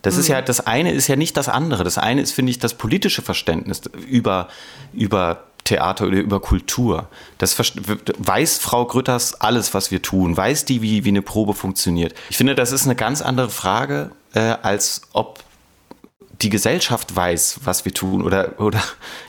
Das 0.03 0.15
mhm. 0.15 0.21
ist 0.21 0.29
ja, 0.29 0.43
das 0.43 0.67
eine 0.67 0.93
ist 0.93 1.07
ja 1.07 1.17
nicht 1.17 1.37
das 1.37 1.49
andere. 1.49 1.85
Das 1.85 1.99
eine 1.99 2.21
ist, 2.21 2.33
finde 2.33 2.51
ich, 2.51 2.59
das 2.59 2.75
politische 2.75 3.23
Verständnis 3.23 3.83
über, 4.09 4.49
über 4.93 5.45
Theater 5.69 6.07
oder 6.07 6.19
über 6.19 6.41
Kultur. 6.41 7.09
Das 7.37 7.59
weiß 7.59 8.59
Frau 8.59 8.87
Grütters 8.87 9.41
alles, 9.41 9.75
was 9.75 9.91
wir 9.91 10.01
tun? 10.01 10.37
Weiß 10.37 10.65
die, 10.65 10.81
wie, 10.83 11.05
wie 11.05 11.11
eine 11.11 11.23
Probe 11.23 11.53
funktioniert? 11.55 12.15
Ich 12.31 12.39
finde, 12.39 12.55
das 12.55 12.73
ist 12.73 12.87
eine 12.87 12.97
ganz 12.97 13.21
andere 13.21 13.51
Frage, 13.51 14.11
äh, 14.33 14.41
als 14.63 15.03
ob 15.13 15.41
die 16.43 16.51
Gesellschaft 16.51 17.17
weiß, 17.17 17.61
was 17.65 17.85
wir 17.85 17.93
tun 17.93 18.23
oder, 18.23 18.61
oder 18.61 18.81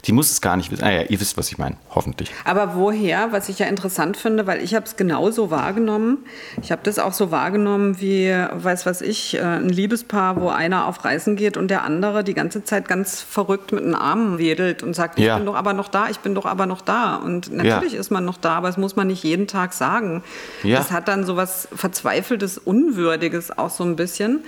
die 0.06 0.12
muss 0.12 0.30
es 0.30 0.42
gar 0.42 0.56
nicht 0.58 0.70
wissen. 0.70 0.84
Naja, 0.84 1.02
ah 1.02 1.06
ihr 1.10 1.20
wisst, 1.20 1.38
was 1.38 1.52
ich 1.52 1.58
meine, 1.58 1.76
hoffentlich. 1.90 2.30
Aber 2.46 2.76
woher, 2.76 3.32
was 3.32 3.50
ich 3.50 3.58
ja 3.58 3.66
interessant 3.66 4.16
finde, 4.16 4.46
weil 4.46 4.64
ich 4.64 4.76
habe 4.76 4.86
es 4.86 4.96
genauso 4.96 5.50
wahrgenommen. 5.50 6.20
Ich 6.62 6.72
habe 6.72 6.82
das 6.84 7.00
auch 7.00 7.14
so 7.14 7.32
wahrgenommen 7.32 8.00
wie, 8.00 8.30
weiß 8.30 8.86
was 8.86 9.02
ich, 9.02 9.36
äh, 9.36 9.42
ein 9.42 9.70
Liebespaar, 9.70 10.40
wo 10.40 10.50
einer 10.50 10.86
auf 10.86 11.04
Reisen 11.04 11.36
geht 11.36 11.58
und 11.58 11.70
der 11.70 11.84
andere 11.84 12.24
die 12.24 12.36
ganze 12.36 12.64
Zeit 12.64 12.88
ganz 12.88 13.22
verrückt 13.22 13.72
mit 13.72 13.84
den 13.84 13.96
Armen 13.96 14.38
wedelt 14.38 14.84
und 14.84 14.96
sagt, 14.96 15.18
ich 15.18 15.26
ja. 15.26 15.38
bin 15.38 15.48
doch 15.48 15.56
aber 15.56 15.74
noch 15.74 15.88
da, 15.88 16.10
ich 16.10 16.20
bin 16.20 16.36
doch 16.36 16.46
aber 16.46 16.68
noch 16.68 16.82
da. 16.82 17.16
Und 17.16 17.52
natürlich 17.52 17.94
ja. 17.94 18.00
ist 18.00 18.12
man 18.12 18.24
noch 18.24 18.38
da, 18.38 18.58
aber 18.58 18.68
das 18.68 18.78
muss 18.78 18.96
man 18.96 19.08
nicht 19.08 19.24
jeden 19.24 19.48
Tag 19.48 19.74
sagen. 19.74 20.24
Ja. 20.62 20.78
Das 20.78 20.92
hat 20.92 21.08
dann 21.08 21.26
so 21.26 21.36
was 21.36 21.68
Verzweifeltes, 21.74 22.60
Unwürdiges 22.60 23.58
auch 23.58 23.72
so 23.72 23.84
ein 23.84 23.96
bisschen. 23.96 24.42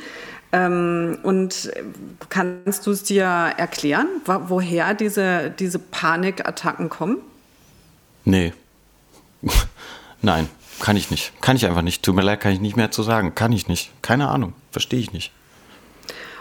Ähm, 0.53 1.19
und 1.23 1.71
kannst 2.29 2.85
du 2.85 2.91
es 2.91 3.03
dir 3.03 3.23
erklären, 3.23 4.07
woher 4.25 4.93
diese, 4.93 5.49
diese 5.51 5.79
Panikattacken 5.79 6.89
kommen? 6.89 7.17
Nee. 8.25 8.53
Nein, 10.21 10.49
kann 10.79 10.97
ich 10.97 11.09
nicht. 11.09 11.33
Kann 11.41 11.55
ich 11.55 11.65
einfach 11.65 11.81
nicht. 11.81 12.03
Tut 12.03 12.15
mir 12.15 12.21
leid, 12.21 12.41
kann 12.41 12.51
ich 12.51 12.59
nicht 12.59 12.75
mehr 12.75 12.91
zu 12.91 13.03
sagen. 13.03 13.33
Kann 13.33 13.53
ich 13.53 13.67
nicht. 13.67 13.91
Keine 14.01 14.29
Ahnung. 14.29 14.53
Verstehe 14.71 14.99
ich 14.99 15.13
nicht. 15.13 15.31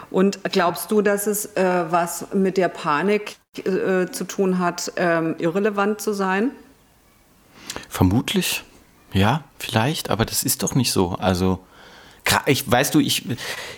Und 0.09 0.43
glaubst 0.51 0.91
du, 0.91 1.01
dass 1.01 1.25
es 1.25 1.45
äh, 1.55 1.85
was 1.89 2.33
mit 2.33 2.57
der 2.57 2.67
Panik 2.67 3.37
äh, 3.57 4.07
zu 4.11 4.25
tun 4.25 4.59
hat, 4.59 4.91
ähm, 4.97 5.35
irrelevant 5.39 6.01
zu 6.01 6.13
sein? 6.13 6.51
Vermutlich. 7.87 8.63
Ja, 9.13 9.45
vielleicht, 9.57 10.09
aber 10.09 10.25
das 10.25 10.43
ist 10.43 10.63
doch 10.63 10.75
nicht 10.75 10.91
so. 10.91 11.15
Also 11.19 11.59
ich, 12.45 12.69
weißt 12.69 12.93
du, 12.95 12.99
ich, 12.99 13.23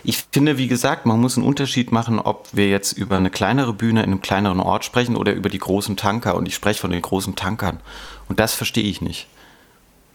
ich 0.04 0.24
finde, 0.30 0.58
wie 0.58 0.68
gesagt, 0.68 1.06
man 1.06 1.20
muss 1.20 1.36
einen 1.36 1.46
Unterschied 1.46 1.92
machen, 1.92 2.18
ob 2.18 2.48
wir 2.52 2.68
jetzt 2.68 2.92
über 2.92 3.16
eine 3.16 3.30
kleinere 3.30 3.72
Bühne 3.72 4.02
in 4.02 4.10
einem 4.10 4.20
kleineren 4.20 4.60
Ort 4.60 4.84
sprechen 4.84 5.16
oder 5.16 5.32
über 5.32 5.48
die 5.48 5.58
großen 5.58 5.96
Tanker. 5.96 6.36
Und 6.36 6.46
ich 6.46 6.54
spreche 6.54 6.80
von 6.80 6.90
den 6.90 7.02
großen 7.02 7.36
Tankern. 7.36 7.80
Und 8.28 8.40
das 8.40 8.54
verstehe 8.54 8.84
ich 8.84 9.00
nicht. 9.00 9.26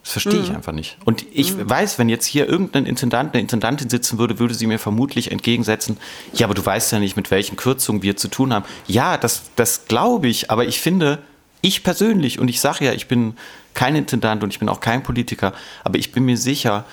Das 0.03 0.13
verstehe 0.13 0.39
ich 0.39 0.49
mhm. 0.49 0.55
einfach 0.55 0.71
nicht. 0.71 0.97
Und 1.05 1.25
ich 1.31 1.55
mhm. 1.55 1.69
weiß, 1.69 1.99
wenn 1.99 2.09
jetzt 2.09 2.25
hier 2.25 2.47
irgendein 2.47 2.85
Intendant, 2.85 3.33
eine 3.33 3.41
Intendantin 3.41 3.89
sitzen 3.89 4.17
würde, 4.17 4.39
würde 4.39 4.53
sie 4.53 4.65
mir 4.65 4.79
vermutlich 4.79 5.31
entgegensetzen, 5.31 5.97
ja, 6.33 6.47
aber 6.47 6.55
du 6.55 6.65
weißt 6.65 6.91
ja 6.93 6.99
nicht, 6.99 7.15
mit 7.15 7.31
welchen 7.31 7.57
Kürzungen 7.57 8.01
wir 8.01 8.15
zu 8.15 8.29
tun 8.29 8.53
haben. 8.53 8.65
Ja, 8.87 9.17
das, 9.17 9.43
das 9.55 9.85
glaube 9.85 10.27
ich, 10.27 10.49
aber 10.49 10.65
ich 10.65 10.79
finde, 10.79 11.19
ich 11.61 11.83
persönlich, 11.83 12.39
und 12.39 12.47
ich 12.47 12.61
sage 12.61 12.85
ja, 12.85 12.93
ich 12.93 13.07
bin 13.07 13.35
kein 13.73 13.95
Intendant 13.95 14.43
und 14.43 14.51
ich 14.51 14.59
bin 14.59 14.69
auch 14.69 14.79
kein 14.79 15.03
Politiker, 15.03 15.53
aber 15.83 15.99
ich 15.99 16.11
bin 16.11 16.23
mir 16.25 16.37
sicher, 16.37 16.85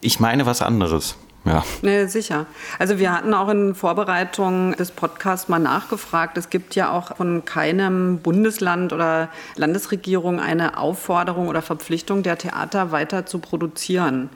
ich 0.00 0.20
meine 0.20 0.46
was 0.46 0.62
anderes. 0.62 1.16
Ja. 1.44 1.64
Nee, 1.82 2.06
sicher. 2.06 2.46
Also 2.78 2.98
wir 2.98 3.12
hatten 3.12 3.32
auch 3.32 3.48
in 3.48 3.74
Vorbereitung 3.74 4.72
des 4.76 4.90
Podcasts 4.90 5.48
mal 5.48 5.58
nachgefragt. 5.58 6.36
Es 6.36 6.50
gibt 6.50 6.74
ja 6.74 6.90
auch 6.90 7.16
von 7.16 7.44
keinem 7.44 8.18
Bundesland 8.18 8.92
oder 8.92 9.30
Landesregierung 9.56 10.40
eine 10.40 10.76
Aufforderung 10.76 11.48
oder 11.48 11.62
Verpflichtung 11.62 12.22
der 12.22 12.36
Theater 12.36 12.92
weiter 12.92 13.24
zu 13.24 13.38
produzieren. 13.38 14.28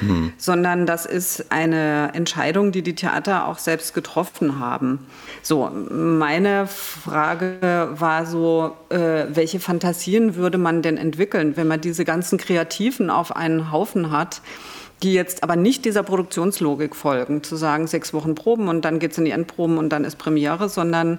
Mhm. 0.00 0.32
Sondern 0.36 0.86
das 0.86 1.06
ist 1.06 1.50
eine 1.50 2.10
Entscheidung, 2.14 2.72
die 2.72 2.82
die 2.82 2.94
Theater 2.94 3.46
auch 3.46 3.58
selbst 3.58 3.94
getroffen 3.94 4.58
haben. 4.58 5.06
So, 5.42 5.70
meine 5.70 6.66
Frage 6.66 7.90
war 7.92 8.26
so, 8.26 8.76
äh, 8.90 9.26
welche 9.28 9.60
Fantasien 9.60 10.34
würde 10.34 10.58
man 10.58 10.82
denn 10.82 10.98
entwickeln, 10.98 11.56
wenn 11.56 11.68
man 11.68 11.80
diese 11.80 12.04
ganzen 12.04 12.38
Kreativen 12.38 13.08
auf 13.08 13.34
einen 13.34 13.70
Haufen 13.72 14.10
hat? 14.10 14.40
Die 15.02 15.12
jetzt 15.12 15.42
aber 15.42 15.56
nicht 15.56 15.84
dieser 15.84 16.02
Produktionslogik 16.02 16.96
folgen, 16.96 17.42
zu 17.42 17.56
sagen, 17.56 17.86
sechs 17.86 18.14
Wochen 18.14 18.34
Proben 18.34 18.68
und 18.68 18.84
dann 18.84 18.98
geht 18.98 19.12
es 19.12 19.18
in 19.18 19.24
die 19.24 19.32
Endproben 19.32 19.78
und 19.78 19.90
dann 19.90 20.04
ist 20.04 20.16
Premiere, 20.16 20.68
sondern 20.68 21.18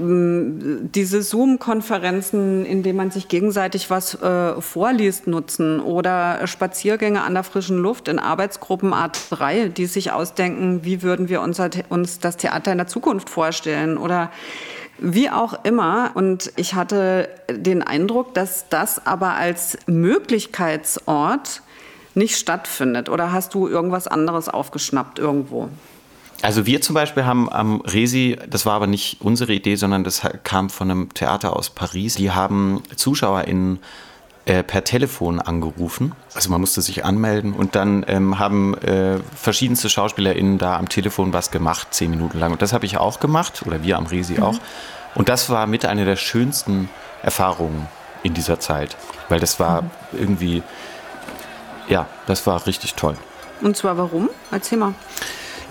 diese 0.00 1.22
Zoom-Konferenzen, 1.22 2.64
in 2.64 2.82
denen 2.82 2.96
man 2.96 3.10
sich 3.10 3.26
gegenseitig 3.26 3.90
was 3.90 4.14
äh, 4.22 4.60
vorliest, 4.60 5.26
nutzen 5.26 5.80
oder 5.80 6.46
Spaziergänge 6.46 7.22
an 7.22 7.34
der 7.34 7.42
frischen 7.42 7.78
Luft 7.78 8.06
in 8.06 8.20
Arbeitsgruppen 8.20 8.92
Art 8.92 9.18
3, 9.30 9.68
die 9.68 9.86
sich 9.86 10.12
ausdenken, 10.12 10.84
wie 10.84 11.02
würden 11.02 11.28
wir 11.28 11.40
unser, 11.40 11.70
uns 11.88 12.20
das 12.20 12.36
Theater 12.36 12.70
in 12.70 12.78
der 12.78 12.86
Zukunft 12.86 13.28
vorstellen 13.28 13.98
oder 13.98 14.30
wie 14.98 15.30
auch 15.30 15.64
immer. 15.64 16.12
Und 16.14 16.52
ich 16.54 16.74
hatte 16.74 17.28
den 17.50 17.82
Eindruck, 17.82 18.34
dass 18.34 18.68
das 18.68 19.04
aber 19.04 19.34
als 19.34 19.78
Möglichkeitsort 19.86 21.62
nicht 22.14 22.36
stattfindet. 22.36 23.08
Oder 23.08 23.32
hast 23.32 23.54
du 23.54 23.68
irgendwas 23.68 24.06
anderes 24.06 24.48
aufgeschnappt 24.48 25.18
irgendwo? 25.18 25.68
Also 26.40 26.66
wir 26.66 26.80
zum 26.80 26.94
Beispiel 26.94 27.24
haben 27.24 27.50
am 27.52 27.80
Resi, 27.80 28.38
das 28.48 28.64
war 28.64 28.74
aber 28.74 28.86
nicht 28.86 29.20
unsere 29.20 29.52
Idee, 29.52 29.74
sondern 29.74 30.04
das 30.04 30.22
kam 30.44 30.70
von 30.70 30.90
einem 30.90 31.14
Theater 31.14 31.56
aus 31.56 31.70
Paris, 31.70 32.14
die 32.14 32.30
haben 32.30 32.82
ZuschauerInnen 32.94 33.80
äh, 34.48 34.62
per 34.62 34.82
Telefon 34.84 35.40
angerufen. 35.40 36.12
Also 36.34 36.50
man 36.50 36.60
musste 36.60 36.80
sich 36.80 37.04
anmelden 37.04 37.52
und 37.52 37.74
dann 37.74 38.04
ähm, 38.08 38.38
haben 38.38 38.78
äh, 38.78 39.18
verschiedenste 39.36 39.90
SchauspielerInnen 39.90 40.58
da 40.58 40.78
am 40.78 40.88
Telefon 40.88 41.32
was 41.32 41.50
gemacht, 41.50 41.88
zehn 41.90 42.10
Minuten 42.10 42.38
lang. 42.38 42.52
Und 42.52 42.62
das 42.62 42.72
habe 42.72 42.86
ich 42.86 42.96
auch 42.96 43.20
gemacht, 43.20 43.64
oder 43.66 43.82
wir 43.82 43.98
am 43.98 44.06
Resi 44.06 44.34
mhm. 44.34 44.44
auch. 44.44 44.58
Und 45.14 45.28
das 45.28 45.50
war 45.50 45.66
mit 45.66 45.84
einer 45.84 46.04
der 46.04 46.16
schönsten 46.16 46.88
Erfahrungen 47.22 47.88
in 48.22 48.32
dieser 48.32 48.58
Zeit, 48.58 48.96
weil 49.28 49.38
das 49.38 49.60
war 49.60 49.82
mhm. 49.82 49.90
irgendwie, 50.12 50.62
ja, 51.88 52.06
das 52.26 52.46
war 52.46 52.66
richtig 52.66 52.94
toll. 52.94 53.16
Und 53.60 53.76
zwar 53.76 53.98
warum? 53.98 54.30
Erzähl 54.50 54.78
mal. 54.78 54.94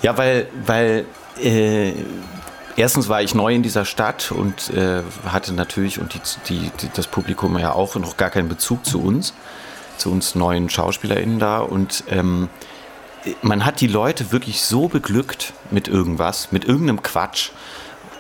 Ja, 0.02 0.18
weil, 0.18 0.48
weil 0.66 1.06
äh, 1.42 1.94
erstens 2.76 3.10
war 3.10 3.22
ich 3.22 3.34
neu 3.34 3.54
in 3.54 3.64
dieser 3.64 3.86
Stadt 3.86 4.32
und 4.32 4.70
äh, 4.70 5.04
hatte 5.26 5.54
natürlich 5.54 6.00
und 6.00 6.14
die, 6.14 6.22
die, 6.48 6.72
die, 6.82 6.90
das 6.94 7.08
Publikum 7.08 7.58
ja 7.58 7.74
auch 7.74 7.96
noch 7.96 8.18
gar 8.18 8.30
keinen 8.30 8.50
Bezug 8.50 8.86
zu 8.86 9.02
uns, 9.02 9.34
zu 9.98 10.12
uns 10.12 10.36
neuen 10.36 10.70
SchauspielerInnen 10.70 11.40
da. 11.40 11.60
Und 11.60 12.04
ähm, 12.10 12.50
man 13.42 13.66
hat 13.66 13.82
die 13.82 13.88
Leute 13.88 14.32
wirklich 14.32 14.62
so 14.62 14.88
beglückt 14.88 15.54
mit 15.72 15.88
irgendwas, 15.88 16.52
mit 16.52 16.66
irgendeinem 16.66 17.02
Quatsch. 17.02 17.52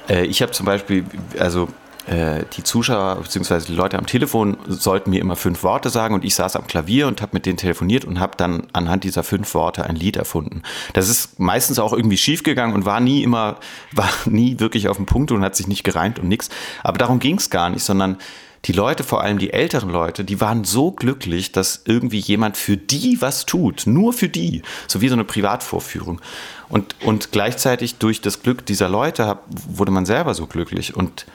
Äh, 0.09 0.25
ich 0.25 0.41
habe 0.41 0.51
zum 0.51 0.65
Beispiel, 0.65 1.05
also 1.37 1.67
äh, 2.07 2.45
die 2.55 2.63
Zuschauer 2.63 3.17
bzw. 3.21 3.65
die 3.67 3.75
Leute 3.75 3.97
am 3.97 4.05
Telefon 4.05 4.57
sollten 4.67 5.09
mir 5.09 5.19
immer 5.19 5.35
fünf 5.35 5.63
Worte 5.63 5.89
sagen 5.89 6.15
und 6.15 6.23
ich 6.23 6.35
saß 6.35 6.55
am 6.55 6.65
Klavier 6.65 7.07
und 7.07 7.21
habe 7.21 7.31
mit 7.33 7.45
denen 7.45 7.57
telefoniert 7.57 8.05
und 8.05 8.19
habe 8.19 8.37
dann 8.37 8.67
anhand 8.73 9.03
dieser 9.03 9.23
fünf 9.23 9.53
Worte 9.53 9.83
ein 9.83 9.95
Lied 9.95 10.15
erfunden. 10.15 10.63
Das 10.93 11.09
ist 11.09 11.39
meistens 11.39 11.79
auch 11.79 11.93
irgendwie 11.93 12.17
schiefgegangen 12.17 12.75
und 12.75 12.85
war 12.85 12.99
nie 12.99 13.23
immer, 13.23 13.57
war 13.91 14.09
nie 14.25 14.59
wirklich 14.59 14.87
auf 14.87 14.97
dem 14.97 15.05
Punkt 15.05 15.31
und 15.31 15.43
hat 15.43 15.55
sich 15.55 15.67
nicht 15.67 15.83
gereimt 15.83 16.19
und 16.19 16.27
nichts. 16.27 16.49
Aber 16.83 16.97
darum 16.97 17.19
ging 17.19 17.37
es 17.37 17.49
gar 17.49 17.69
nicht, 17.69 17.83
sondern 17.83 18.17
die 18.65 18.73
Leute, 18.73 19.03
vor 19.03 19.21
allem 19.21 19.37
die 19.37 19.53
älteren 19.53 19.89
Leute, 19.89 20.25
die 20.25 20.41
waren 20.41 20.63
so 20.63 20.91
glücklich, 20.91 21.51
dass 21.51 21.83
irgendwie 21.85 22.19
jemand 22.19 22.57
für 22.57 22.75
die 22.75 23.17
was 23.21 23.45
tut, 23.45 23.83
nur 23.85 24.13
für 24.13 24.29
die, 24.29 24.61
so 24.87 24.99
wie 25.01 25.07
so 25.07 25.13
eine 25.13 25.23
Privatvorführung. 25.23 26.19
Und, 26.67 26.95
und 27.01 27.31
gleichzeitig 27.31 27.95
durch 27.95 28.19
das 28.19 28.41
Glück 28.41 28.65
dieser 28.65 28.89
Leute 28.89 29.39
wurde 29.69 29.91
man 29.91 30.05
selber 30.05 30.33
so 30.33 30.47
glücklich. 30.47 30.95
Und 30.95 31.25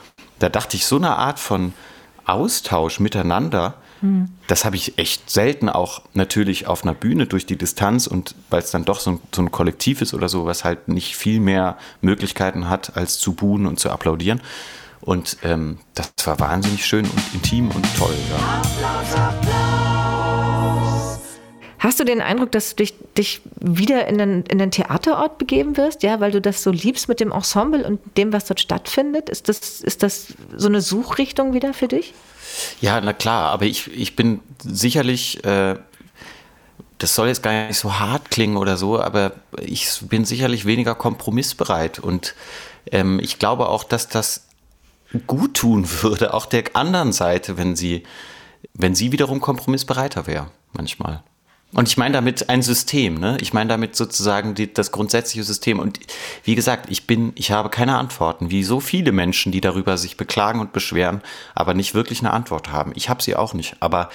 da 0.42 0.48
dachte 0.48 0.76
ich, 0.76 0.86
so 0.86 0.96
eine 0.96 1.16
Art 1.16 1.38
von 1.38 1.72
Austausch 2.24 3.00
miteinander, 3.00 3.74
mhm. 4.00 4.28
das 4.46 4.64
habe 4.64 4.76
ich 4.76 4.98
echt 4.98 5.30
selten 5.30 5.68
auch 5.68 6.02
natürlich 6.14 6.66
auf 6.66 6.82
einer 6.82 6.94
Bühne 6.94 7.26
durch 7.26 7.46
die 7.46 7.56
Distanz 7.56 8.06
und 8.06 8.34
weil 8.50 8.60
es 8.60 8.70
dann 8.70 8.84
doch 8.84 9.00
so 9.00 9.12
ein, 9.12 9.20
so 9.34 9.42
ein, 9.42 9.50
Kollektiv 9.50 10.02
ist 10.02 10.14
oder 10.14 10.28
so, 10.28 10.46
was 10.46 10.64
halt 10.64 10.88
nicht 10.88 11.16
viel 11.16 11.40
mehr 11.40 11.76
Möglichkeiten 12.00 12.68
hat, 12.68 12.96
als 12.96 13.18
zu 13.18 13.32
buhen 13.34 13.66
und 13.66 13.80
zu 13.80 13.90
applaudieren. 13.90 14.40
Und 15.00 15.38
ähm, 15.42 15.78
das 15.94 16.12
war 16.24 16.38
wahnsinnig 16.38 16.86
schön 16.86 17.04
und 17.04 17.34
intim 17.34 17.70
und 17.70 17.86
toll. 17.96 18.14
Ja. 18.30 18.60
Applaus, 18.60 19.14
Applaus. 19.14 19.51
Hast 21.82 21.98
du 21.98 22.04
den 22.04 22.20
Eindruck, 22.20 22.52
dass 22.52 22.70
du 22.70 22.76
dich, 22.76 22.94
dich 23.18 23.40
wieder 23.58 24.06
in 24.06 24.16
den, 24.16 24.42
in 24.42 24.58
den 24.58 24.70
Theaterort 24.70 25.38
begeben 25.38 25.76
wirst, 25.76 26.04
ja, 26.04 26.20
weil 26.20 26.30
du 26.30 26.40
das 26.40 26.62
so 26.62 26.70
liebst 26.70 27.08
mit 27.08 27.18
dem 27.18 27.32
Ensemble 27.32 27.84
und 27.84 27.98
dem, 28.16 28.32
was 28.32 28.44
dort 28.44 28.60
stattfindet? 28.60 29.28
Ist 29.28 29.48
das, 29.48 29.80
ist 29.80 30.04
das 30.04 30.28
so 30.56 30.68
eine 30.68 30.80
Suchrichtung 30.80 31.54
wieder 31.54 31.74
für 31.74 31.88
dich? 31.88 32.14
Ja, 32.80 33.00
na 33.00 33.12
klar, 33.12 33.50
aber 33.50 33.64
ich, 33.64 33.90
ich 33.92 34.14
bin 34.14 34.38
sicherlich, 34.62 35.44
äh, 35.44 35.74
das 36.98 37.16
soll 37.16 37.26
jetzt 37.26 37.42
gar 37.42 37.66
nicht 37.66 37.78
so 37.78 37.98
hart 37.98 38.30
klingen 38.30 38.58
oder 38.58 38.76
so, 38.76 39.00
aber 39.00 39.32
ich 39.60 39.88
bin 40.02 40.24
sicherlich 40.24 40.66
weniger 40.66 40.94
kompromissbereit 40.94 41.98
und 41.98 42.36
ähm, 42.92 43.18
ich 43.18 43.40
glaube 43.40 43.68
auch, 43.68 43.82
dass 43.82 44.06
das 44.06 44.46
gut 45.26 45.54
tun 45.54 45.88
würde, 46.02 46.32
auch 46.32 46.46
der 46.46 46.62
anderen 46.74 47.12
Seite, 47.12 47.58
wenn 47.58 47.74
sie, 47.74 48.04
wenn 48.72 48.94
sie 48.94 49.10
wiederum 49.10 49.40
kompromissbereiter 49.40 50.28
wäre, 50.28 50.52
manchmal. 50.74 51.24
Und 51.74 51.88
ich 51.88 51.96
meine 51.96 52.12
damit 52.12 52.50
ein 52.50 52.60
System, 52.60 53.14
ne? 53.14 53.38
Ich 53.40 53.54
meine 53.54 53.68
damit 53.68 53.96
sozusagen 53.96 54.54
die, 54.54 54.72
das 54.72 54.92
grundsätzliche 54.92 55.42
System. 55.42 55.78
Und 55.78 56.00
wie 56.44 56.54
gesagt, 56.54 56.90
ich 56.90 57.06
bin, 57.06 57.32
ich 57.34 57.50
habe 57.50 57.70
keine 57.70 57.96
Antworten, 57.96 58.50
wie 58.50 58.62
so 58.62 58.78
viele 58.78 59.10
Menschen, 59.10 59.52
die 59.52 59.62
darüber 59.62 59.96
sich 59.96 60.18
beklagen 60.18 60.60
und 60.60 60.74
beschweren, 60.74 61.22
aber 61.54 61.72
nicht 61.72 61.94
wirklich 61.94 62.20
eine 62.20 62.32
Antwort 62.32 62.70
haben. 62.70 62.92
Ich 62.94 63.08
habe 63.08 63.22
sie 63.22 63.36
auch 63.36 63.54
nicht. 63.54 63.76
Aber 63.80 64.10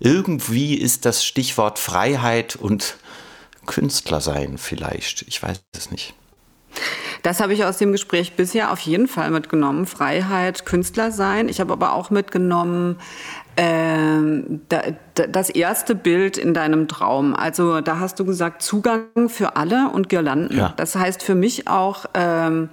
irgendwie 0.00 0.74
ist 0.74 1.04
das 1.04 1.24
Stichwort 1.24 1.78
Freiheit 1.78 2.56
und 2.56 2.96
Künstler 3.66 4.20
sein 4.20 4.56
vielleicht. 4.56 5.22
Ich 5.28 5.42
weiß 5.42 5.60
es 5.76 5.90
nicht. 5.90 6.14
Das 7.22 7.38
habe 7.38 7.52
ich 7.52 7.64
aus 7.64 7.78
dem 7.78 7.92
Gespräch 7.92 8.34
bisher 8.34 8.72
auf 8.72 8.80
jeden 8.80 9.06
Fall 9.06 9.30
mitgenommen. 9.30 9.86
Freiheit, 9.86 10.66
Künstler 10.66 11.12
sein. 11.12 11.48
Ich 11.48 11.60
habe 11.60 11.72
aber 11.72 11.92
auch 11.92 12.10
mitgenommen, 12.10 12.98
ähm, 13.56 14.62
da, 14.68 14.82
da, 15.14 15.26
das 15.26 15.50
erste 15.50 15.94
Bild 15.94 16.38
in 16.38 16.54
deinem 16.54 16.88
Traum. 16.88 17.34
Also 17.34 17.80
da 17.80 17.98
hast 17.98 18.18
du 18.18 18.24
gesagt, 18.24 18.62
Zugang 18.62 19.28
für 19.28 19.56
alle 19.56 19.90
und 19.90 20.08
Girlanden. 20.08 20.56
Ja. 20.56 20.72
Das 20.76 20.94
heißt 20.94 21.22
für 21.22 21.34
mich 21.34 21.68
auch 21.68 22.06
ähm, 22.14 22.70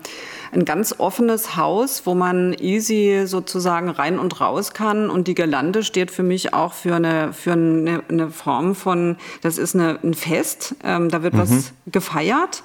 ein 0.54 0.66
ganz 0.66 0.96
offenes 0.98 1.58
Haus, 1.58 2.04
wo 2.06 2.16
man 2.16 2.54
easy 2.54 3.24
sozusagen 3.26 3.90
rein 3.90 4.20
und 4.20 4.40
raus 4.40 4.74
kann. 4.74 5.10
Und 5.10 5.28
die 5.28 5.36
Girlande 5.36 5.84
steht 5.84 6.12
für 6.12 6.24
mich 6.24 6.54
auch 6.54 6.74
für 6.74 6.96
eine, 6.96 7.34
für 7.34 7.54
eine, 7.54 8.02
eine 8.08 8.30
Form 8.30 8.74
von, 8.74 9.18
das 9.42 9.58
ist 9.58 9.76
eine, 9.76 10.00
ein 10.04 10.14
Fest, 10.14 10.76
ähm, 10.84 11.10
da 11.10 11.24
wird 11.24 11.34
mhm. 11.34 11.40
was 11.40 11.74
gefeiert. 11.88 12.64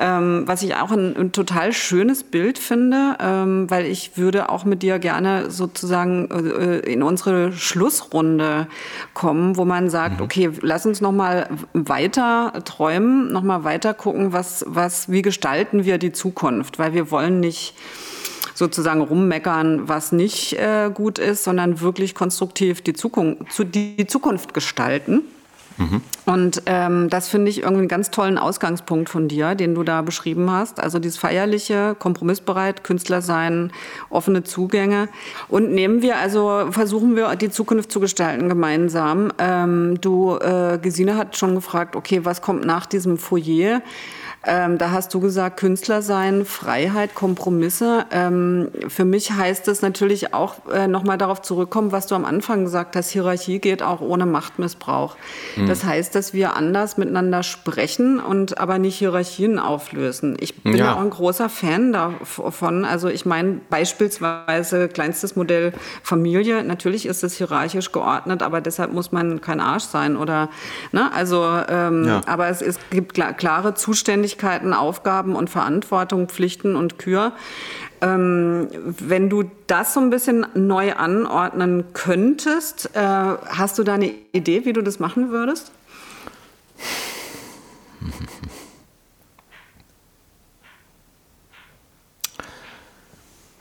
Ähm, 0.00 0.44
was 0.46 0.62
ich 0.62 0.76
auch 0.76 0.92
ein, 0.92 1.16
ein, 1.16 1.32
total 1.32 1.72
schönes 1.72 2.22
Bild 2.22 2.60
finde, 2.60 3.16
ähm, 3.18 3.68
weil 3.68 3.84
ich 3.84 4.16
würde 4.16 4.48
auch 4.48 4.64
mit 4.64 4.84
dir 4.84 5.00
gerne 5.00 5.50
sozusagen 5.50 6.30
äh, 6.30 6.78
in 6.78 7.02
unsere 7.02 7.50
Schlussrunde 7.52 8.68
kommen, 9.12 9.56
wo 9.56 9.64
man 9.64 9.90
sagt, 9.90 10.18
mhm. 10.18 10.24
okay, 10.24 10.50
lass 10.62 10.86
uns 10.86 11.00
noch 11.00 11.10
mal 11.10 11.48
weiter 11.72 12.52
träumen, 12.64 13.32
noch 13.32 13.42
mal 13.42 13.64
weiter 13.64 13.92
gucken, 13.92 14.32
was, 14.32 14.64
was, 14.68 15.10
wie 15.10 15.22
gestalten 15.22 15.84
wir 15.84 15.98
die 15.98 16.12
Zukunft, 16.12 16.78
weil 16.78 16.94
wir 16.94 17.10
wollen 17.10 17.40
nicht 17.40 17.74
sozusagen 18.54 19.00
rummeckern, 19.00 19.88
was 19.88 20.12
nicht 20.12 20.52
äh, 20.52 20.90
gut 20.94 21.18
ist, 21.18 21.42
sondern 21.42 21.80
wirklich 21.80 22.14
konstruktiv 22.14 22.82
die 22.82 22.92
Zukunft, 22.92 23.52
zu, 23.52 23.64
die 23.64 24.06
Zukunft 24.06 24.54
gestalten. 24.54 25.22
Mhm. 25.78 26.02
Und 26.26 26.62
ähm, 26.66 27.08
das 27.08 27.28
finde 27.28 27.50
ich 27.50 27.62
irgendwie 27.62 27.80
einen 27.80 27.88
ganz 27.88 28.10
tollen 28.10 28.36
Ausgangspunkt 28.36 29.08
von 29.08 29.28
dir, 29.28 29.54
den 29.54 29.74
du 29.74 29.84
da 29.84 30.02
beschrieben 30.02 30.50
hast. 30.50 30.80
Also 30.80 30.98
dieses 30.98 31.18
feierliche, 31.18 31.96
kompromissbereit, 31.98 32.84
Künstler 32.84 33.22
sein, 33.22 33.72
offene 34.10 34.42
Zugänge. 34.42 35.08
Und 35.48 35.72
nehmen 35.72 36.02
wir 36.02 36.18
also, 36.18 36.66
versuchen 36.70 37.16
wir 37.16 37.34
die 37.36 37.50
Zukunft 37.50 37.92
zu 37.92 38.00
gestalten 38.00 38.48
gemeinsam. 38.48 39.32
Ähm, 39.38 40.00
du, 40.00 40.36
äh, 40.36 40.78
Gesine 40.82 41.16
hat 41.16 41.36
schon 41.36 41.54
gefragt, 41.54 41.96
okay, 41.96 42.24
was 42.24 42.42
kommt 42.42 42.66
nach 42.66 42.86
diesem 42.86 43.16
Foyer? 43.16 43.80
Ähm, 44.44 44.78
da 44.78 44.92
hast 44.92 45.12
du 45.14 45.20
gesagt, 45.20 45.58
Künstler 45.58 46.00
sein, 46.00 46.44
Freiheit, 46.44 47.14
Kompromisse. 47.16 48.06
Ähm, 48.12 48.68
für 48.86 49.04
mich 49.04 49.32
heißt 49.32 49.66
es 49.66 49.82
natürlich 49.82 50.32
auch 50.32 50.68
äh, 50.72 50.86
nochmal 50.86 51.18
darauf 51.18 51.42
zurückkommen, 51.42 51.90
was 51.90 52.06
du 52.06 52.14
am 52.14 52.24
Anfang 52.24 52.64
gesagt 52.64 52.94
hast, 52.94 53.10
Hierarchie 53.10 53.58
geht 53.58 53.82
auch 53.82 54.00
ohne 54.00 54.26
Machtmissbrauch. 54.26 55.16
Mhm. 55.56 55.66
Das 55.66 55.82
heißt, 55.82 56.14
dass 56.14 56.34
wir 56.34 56.54
anders 56.54 56.98
miteinander 56.98 57.42
sprechen 57.42 58.20
und 58.20 58.58
aber 58.58 58.78
nicht 58.78 58.96
Hierarchien 58.96 59.58
auflösen. 59.58 60.36
Ich 60.38 60.62
bin 60.62 60.76
ja 60.76 60.94
auch 60.94 61.00
ein 61.00 61.10
großer 61.10 61.48
Fan 61.48 61.92
davon. 61.92 62.84
Also 62.84 63.08
ich 63.08 63.26
meine 63.26 63.60
beispielsweise 63.68 64.88
kleinstes 64.88 65.34
Modell 65.34 65.72
Familie. 66.04 66.62
Natürlich 66.62 67.06
ist 67.06 67.24
es 67.24 67.34
hierarchisch 67.34 67.90
geordnet, 67.90 68.42
aber 68.42 68.60
deshalb 68.60 68.92
muss 68.92 69.10
man 69.10 69.40
kein 69.40 69.60
Arsch 69.60 69.84
sein 69.84 70.16
oder, 70.16 70.48
ne? 70.92 71.10
Also, 71.12 71.44
ähm, 71.68 72.04
ja. 72.04 72.20
aber 72.26 72.48
es, 72.48 72.62
es 72.62 72.78
gibt 72.90 73.14
klare 73.14 73.74
Zustände 73.74 74.27
Zuständigkeiten, 74.28 74.74
Aufgaben 74.74 75.34
und 75.34 75.48
Verantwortung, 75.48 76.28
Pflichten 76.28 76.76
und 76.76 76.98
Kür. 76.98 77.32
Ähm, 78.00 78.68
wenn 78.72 79.28
du 79.28 79.50
das 79.66 79.94
so 79.94 80.00
ein 80.00 80.10
bisschen 80.10 80.46
neu 80.54 80.94
anordnen 80.94 81.92
könntest, 81.94 82.90
äh, 82.94 83.00
hast 83.00 83.78
du 83.78 83.84
da 83.84 83.94
eine 83.94 84.12
Idee, 84.32 84.64
wie 84.64 84.72
du 84.72 84.82
das 84.82 84.98
machen 84.98 85.30
würdest? 85.30 85.72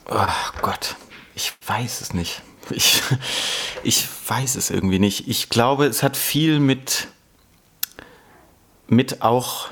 Oh 0.10 0.62
Gott, 0.62 0.95
ich 1.36 1.51
weiß 1.65 1.99
es 1.99 2.13
nicht. 2.13 2.41
Ich, 2.69 3.01
ich 3.84 4.08
weiß 4.25 4.56
es 4.56 4.69
irgendwie 4.69 4.99
nicht. 4.99 5.27
Ich 5.27 5.49
glaube, 5.49 5.86
es 5.86 6.01
hat 6.01 6.15
viel 6.15 6.62
mit, 6.62 7.10
mit 8.88 9.21
auch 9.21 9.67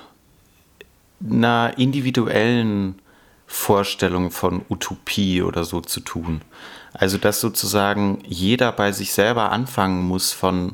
einer 1.23 1.73
individuellen 1.77 3.01
Vorstellung 3.47 4.31
von 4.31 4.65
Utopie 4.69 5.41
oder 5.41 5.63
so 5.63 5.81
zu 5.81 5.99
tun. 5.99 6.41
Also, 6.93 7.17
dass 7.17 7.41
sozusagen 7.41 8.19
jeder 8.25 8.71
bei 8.71 8.91
sich 8.91 9.13
selber 9.13 9.51
anfangen 9.51 10.03
muss 10.03 10.31
von, 10.31 10.71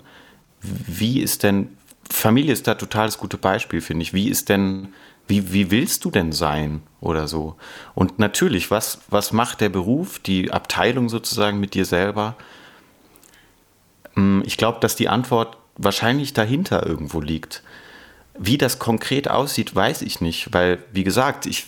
wie 0.61 1.19
ist 1.19 1.43
denn, 1.43 1.77
Familie 2.09 2.53
ist 2.53 2.67
da 2.67 2.75
total 2.75 3.07
das 3.07 3.17
gute 3.17 3.37
Beispiel, 3.37 3.81
finde 3.81 4.03
ich. 4.03 4.13
Wie 4.13 4.29
ist 4.29 4.49
denn, 4.49 4.89
wie, 5.27 5.53
wie 5.53 5.71
willst 5.71 6.05
du 6.05 6.11
denn 6.11 6.31
sein 6.31 6.81
oder 6.99 7.27
so? 7.27 7.55
Und 7.95 8.19
natürlich, 8.19 8.69
was, 8.69 8.99
was 9.09 9.31
macht 9.31 9.61
der 9.61 9.69
Beruf, 9.69 10.19
die 10.19 10.51
Abteilung 10.51 11.09
sozusagen 11.09 11.59
mit 11.59 11.73
dir 11.73 11.85
selber? 11.85 12.35
Hm, 14.13 14.43
ich 14.45 14.57
glaube, 14.57 14.79
dass 14.79 14.95
die 14.95 15.09
Antwort 15.09 15.57
wahrscheinlich 15.77 16.33
dahinter 16.33 16.85
irgendwo 16.85 17.21
liegt. 17.21 17.63
Wie 18.37 18.57
das 18.57 18.79
konkret 18.79 19.29
aussieht, 19.29 19.75
weiß 19.75 20.01
ich 20.03 20.21
nicht, 20.21 20.53
weil, 20.53 20.79
wie 20.93 21.03
gesagt, 21.03 21.45
ich 21.45 21.65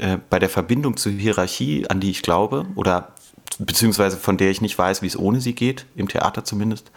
äh, 0.00 0.18
bei 0.30 0.38
der 0.38 0.48
Verbindung 0.48 0.96
zur 0.96 1.12
Hierarchie, 1.12 1.88
an 1.88 2.00
die 2.00 2.10
ich 2.10 2.22
glaube, 2.22 2.66
oder 2.76 3.12
beziehungsweise 3.58 4.16
von 4.16 4.36
der 4.36 4.50
ich 4.50 4.60
nicht 4.60 4.78
weiß, 4.78 5.02
wie 5.02 5.06
es 5.06 5.18
ohne 5.18 5.40
sie 5.40 5.54
geht, 5.54 5.86
im 5.96 6.08
Theater 6.08 6.44
zumindest, 6.44 6.90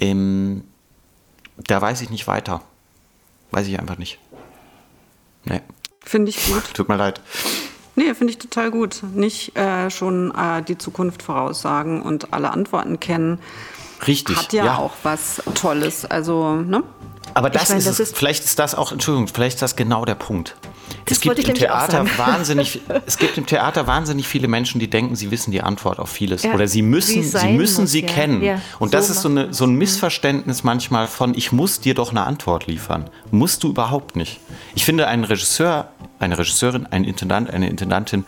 ähm, 0.00 0.64
da 1.56 1.80
weiß 1.80 2.02
ich 2.02 2.10
nicht 2.10 2.26
weiter. 2.26 2.62
Weiß 3.50 3.66
ich 3.66 3.78
einfach 3.78 3.98
nicht. 3.98 4.18
Nee. 5.44 5.60
Finde 6.00 6.30
ich 6.30 6.46
gut. 6.46 6.62
Tut 6.74 6.88
mir 6.88 6.96
leid. 6.96 7.20
Nee, 7.96 8.12
finde 8.14 8.32
ich 8.32 8.38
total 8.38 8.70
gut. 8.70 9.02
Nicht 9.14 9.56
äh, 9.56 9.90
schon 9.90 10.32
äh, 10.34 10.62
die 10.62 10.76
Zukunft 10.76 11.22
voraussagen 11.22 12.02
und 12.02 12.32
alle 12.32 12.50
Antworten 12.50 12.98
kennen. 12.98 13.38
Richtig. 14.06 14.36
Hat 14.36 14.52
ja, 14.52 14.64
ja. 14.64 14.78
auch 14.78 14.92
was 15.02 15.42
Tolles. 15.54 16.04
Also, 16.04 16.56
ne? 16.56 16.82
Aber 17.34 17.50
das, 17.50 17.68
meine, 17.68 17.78
ist, 17.78 17.86
das 17.86 18.00
ist, 18.00 18.16
vielleicht 18.16 18.44
ist 18.44 18.58
das 18.58 18.74
auch, 18.74 18.92
Entschuldigung, 18.92 19.28
vielleicht 19.28 19.56
ist 19.56 19.62
das 19.62 19.76
genau 19.76 20.04
der 20.04 20.14
Punkt. 20.14 20.56
Das 21.06 21.18
es 21.18 21.20
gibt 21.20 21.38
im 21.38 21.54
Theater 21.54 22.06
wahnsinnig, 22.16 22.80
es 23.06 23.18
gibt 23.18 23.36
im 23.36 23.46
Theater 23.46 23.86
wahnsinnig 23.86 24.26
viele 24.26 24.48
Menschen, 24.48 24.78
die 24.78 24.88
denken, 24.88 25.16
sie 25.16 25.30
wissen 25.30 25.50
die 25.50 25.62
Antwort 25.62 25.98
auf 25.98 26.10
vieles 26.10 26.44
ja, 26.44 26.54
oder 26.54 26.68
sie 26.68 26.82
müssen, 26.82 27.22
sie 27.22 27.48
müssen 27.48 27.82
muss, 27.82 27.90
sie 27.90 28.02
ja. 28.02 28.08
kennen. 28.08 28.42
Ja, 28.42 28.60
und 28.78 28.88
so 28.88 28.92
das 28.92 29.10
ist 29.10 29.22
so, 29.22 29.28
eine, 29.28 29.52
so 29.52 29.64
ein 29.64 29.74
Missverständnis 29.74 30.64
manchmal 30.64 31.06
von, 31.06 31.34
ich 31.34 31.52
muss 31.52 31.80
dir 31.80 31.94
doch 31.94 32.10
eine 32.10 32.24
Antwort 32.24 32.66
liefern. 32.66 33.10
Musst 33.30 33.64
du 33.64 33.70
überhaupt 33.70 34.16
nicht. 34.16 34.40
Ich 34.74 34.84
finde, 34.84 35.06
ein 35.08 35.24
Regisseur, 35.24 35.88
eine 36.18 36.38
Regisseurin, 36.38 36.86
ein 36.86 37.04
Intendant, 37.04 37.50
eine 37.50 37.68
Intendantin 37.68 38.24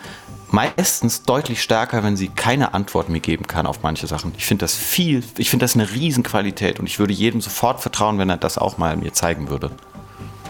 meistens 0.51 1.23
deutlich 1.23 1.63
stärker, 1.63 2.03
wenn 2.03 2.17
sie 2.17 2.29
keine 2.29 2.75
Antwort 2.75 3.09
mir 3.09 3.21
geben 3.21 3.47
kann 3.47 3.67
auf 3.67 3.83
manche 3.83 4.07
Sachen. 4.07 4.33
Ich 4.39 4.47
finde 4.47 4.65
das 4.65 4.75
viel, 4.75 5.23
ich 5.37 5.51
finde 5.51 5.65
das 5.65 5.75
eine 5.75 5.91
Riesenqualität 5.91 6.79
und 6.81 6.87
ich 6.87 6.99
würde 6.99 7.13
jedem 7.13 7.41
sofort 7.41 7.81
vertrauen, 7.81 8.19
wenn 8.19 8.31
er 8.31 8.37
das 8.37 8.59
auch 8.59 8.79
mal 8.79 8.97
mir 8.97 9.13
zeigen 9.13 9.49
würde. 9.49 9.71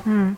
Hm. 0.05 0.37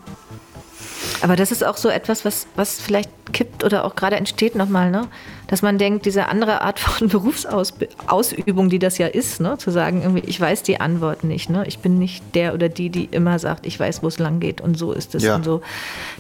Aber 1.21 1.37
das 1.37 1.51
ist 1.51 1.65
auch 1.65 1.77
so 1.77 1.89
etwas, 1.89 2.25
was, 2.25 2.47
was 2.57 2.81
vielleicht 2.81 3.11
kippt 3.33 3.65
oder 3.65 3.85
auch 3.85 3.97
gerade 3.97 4.17
entsteht 4.17 4.55
nochmal, 4.55 4.91
ne? 4.91 5.09
Dass 5.49 5.63
man 5.63 5.79
denkt, 5.79 6.07
diese 6.07 6.29
andere 6.29 6.61
Art 6.61 6.79
von 6.79 7.09
Berufsausübung, 7.09 8.69
die 8.69 8.79
das 8.79 8.99
ja 8.99 9.09
ist, 9.09 9.41
ne? 9.41 9.59
zu 9.59 9.71
sagen, 9.71 10.03
irgendwie, 10.03 10.23
ich 10.27 10.41
weiß 10.41 10.63
die 10.63 10.81
Antwort 10.81 11.25
nicht. 11.25 11.51
Ne? 11.51 11.67
Ich 11.67 11.81
bin 11.81 11.99
nicht 11.99 12.23
der 12.35 12.55
oder 12.55 12.69
die, 12.69 12.91
die 12.91 13.07
immer 13.07 13.39
sagt, 13.39 13.67
ich 13.67 13.81
weiß, 13.81 14.03
wo 14.03 14.09
es 14.09 14.19
lang 14.19 14.39
geht 14.39 14.61
und 14.61 14.79
so 14.79 14.93
ist 14.93 15.15
es 15.15 15.25
ja. 15.25 15.35
und 15.35 15.45
so. 15.45 15.63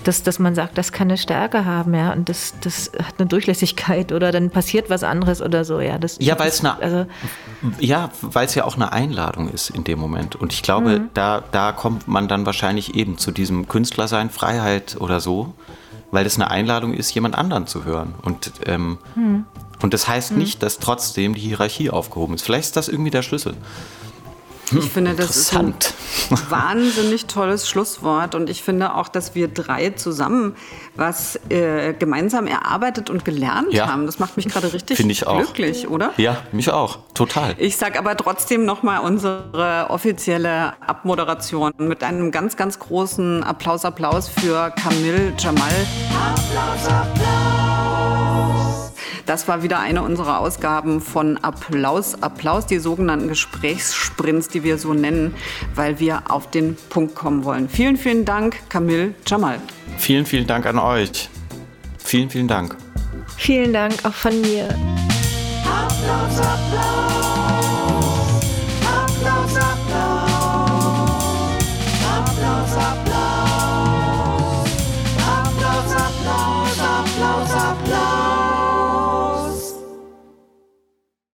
Dass, 0.02 0.22
dass 0.22 0.38
man 0.38 0.54
sagt, 0.54 0.76
das 0.78 0.90
kann 0.92 1.08
eine 1.08 1.18
Stärke 1.18 1.64
haben, 1.64 1.94
ja, 1.94 2.12
und 2.12 2.28
das, 2.28 2.54
das 2.62 2.90
hat 3.02 3.14
eine 3.18 3.28
Durchlässigkeit 3.28 4.12
oder 4.12 4.32
dann 4.32 4.50
passiert 4.50 4.90
was 4.90 5.04
anderes 5.04 5.42
oder 5.42 5.64
so, 5.64 5.80
ja. 5.80 5.98
Das, 5.98 6.16
ja, 6.20 6.38
weil 6.38 6.48
es 6.48 6.64
also, 6.64 7.06
ja, 7.78 8.10
ja 8.54 8.64
auch 8.64 8.76
eine 8.76 8.92
Einladung 8.92 9.50
ist 9.50 9.70
in 9.70 9.84
dem 9.84 9.98
Moment. 9.98 10.36
Und 10.36 10.52
ich 10.52 10.62
glaube, 10.62 11.00
mhm. 11.00 11.10
da, 11.12 11.44
da 11.52 11.72
kommt 11.72 12.08
man 12.08 12.28
dann 12.28 12.46
wahrscheinlich 12.46 12.94
eben 12.94 13.18
zu 13.18 13.30
diesem 13.30 13.68
Künstlersein, 13.68 14.30
Freiheit 14.30 14.96
oder 14.98 15.20
so 15.20 15.54
weil 16.10 16.24
das 16.24 16.36
eine 16.36 16.50
Einladung 16.50 16.94
ist, 16.94 17.12
jemand 17.14 17.36
anderen 17.36 17.66
zu 17.66 17.84
hören. 17.84 18.14
Und, 18.22 18.52
ähm, 18.66 18.98
hm. 19.14 19.44
und 19.82 19.94
das 19.94 20.08
heißt 20.08 20.30
hm. 20.30 20.38
nicht, 20.38 20.62
dass 20.62 20.78
trotzdem 20.78 21.34
die 21.34 21.40
Hierarchie 21.40 21.90
aufgehoben 21.90 22.34
ist. 22.34 22.42
Vielleicht 22.42 22.66
ist 22.66 22.76
das 22.76 22.88
irgendwie 22.88 23.10
der 23.10 23.22
Schlüssel. 23.22 23.54
Ich 24.72 24.90
finde, 24.90 25.14
das 25.14 25.36
ist 25.36 25.56
ein 25.56 25.74
wahnsinnig 26.48 27.26
tolles 27.26 27.68
Schlusswort 27.68 28.34
und 28.34 28.50
ich 28.50 28.62
finde 28.62 28.94
auch, 28.94 29.08
dass 29.08 29.34
wir 29.34 29.48
drei 29.48 29.90
zusammen 29.90 30.56
was 30.96 31.38
äh, 31.48 31.94
gemeinsam 31.94 32.46
erarbeitet 32.46 33.10
und 33.10 33.24
gelernt 33.24 33.72
ja. 33.72 33.86
haben. 33.86 34.06
Das 34.06 34.18
macht 34.18 34.36
mich 34.36 34.48
gerade 34.48 34.72
richtig 34.72 34.98
ich 34.98 35.20
glücklich, 35.24 35.86
auch. 35.86 35.90
oder? 35.90 36.12
Ja, 36.16 36.38
mich 36.52 36.70
auch, 36.70 36.98
total. 37.14 37.54
Ich 37.58 37.76
sage 37.76 37.98
aber 37.98 38.16
trotzdem 38.16 38.64
nochmal 38.64 39.00
unsere 39.00 39.86
offizielle 39.88 40.74
Abmoderation 40.86 41.72
mit 41.78 42.02
einem 42.02 42.30
ganz, 42.30 42.56
ganz 42.56 42.78
großen 42.78 43.44
Applaus, 43.44 43.84
Applaus 43.84 44.28
für 44.28 44.70
Camille 44.70 45.32
Jamal. 45.38 45.72
Applaus, 46.12 46.86
Applaus. 46.88 47.67
Das 49.28 49.46
war 49.46 49.62
wieder 49.62 49.78
eine 49.78 50.00
unserer 50.00 50.40
Ausgaben 50.40 51.02
von 51.02 51.36
Applaus, 51.36 52.22
Applaus, 52.22 52.64
die 52.64 52.78
sogenannten 52.78 53.28
Gesprächssprints, 53.28 54.48
die 54.48 54.64
wir 54.64 54.78
so 54.78 54.94
nennen, 54.94 55.34
weil 55.74 56.00
wir 56.00 56.30
auf 56.30 56.50
den 56.50 56.78
Punkt 56.88 57.14
kommen 57.14 57.44
wollen. 57.44 57.68
Vielen, 57.68 57.98
vielen 57.98 58.24
Dank, 58.24 58.56
Camille 58.70 59.12
Jamal. 59.26 59.60
Vielen, 59.98 60.24
vielen 60.24 60.46
Dank 60.46 60.64
an 60.64 60.78
euch. 60.78 61.28
Vielen, 61.98 62.30
vielen 62.30 62.48
Dank. 62.48 62.74
Vielen 63.36 63.74
Dank 63.74 64.02
auch 64.02 64.14
von 64.14 64.40
mir. 64.40 64.70
Applaus, 65.62 66.38
Applaus. 66.38 67.57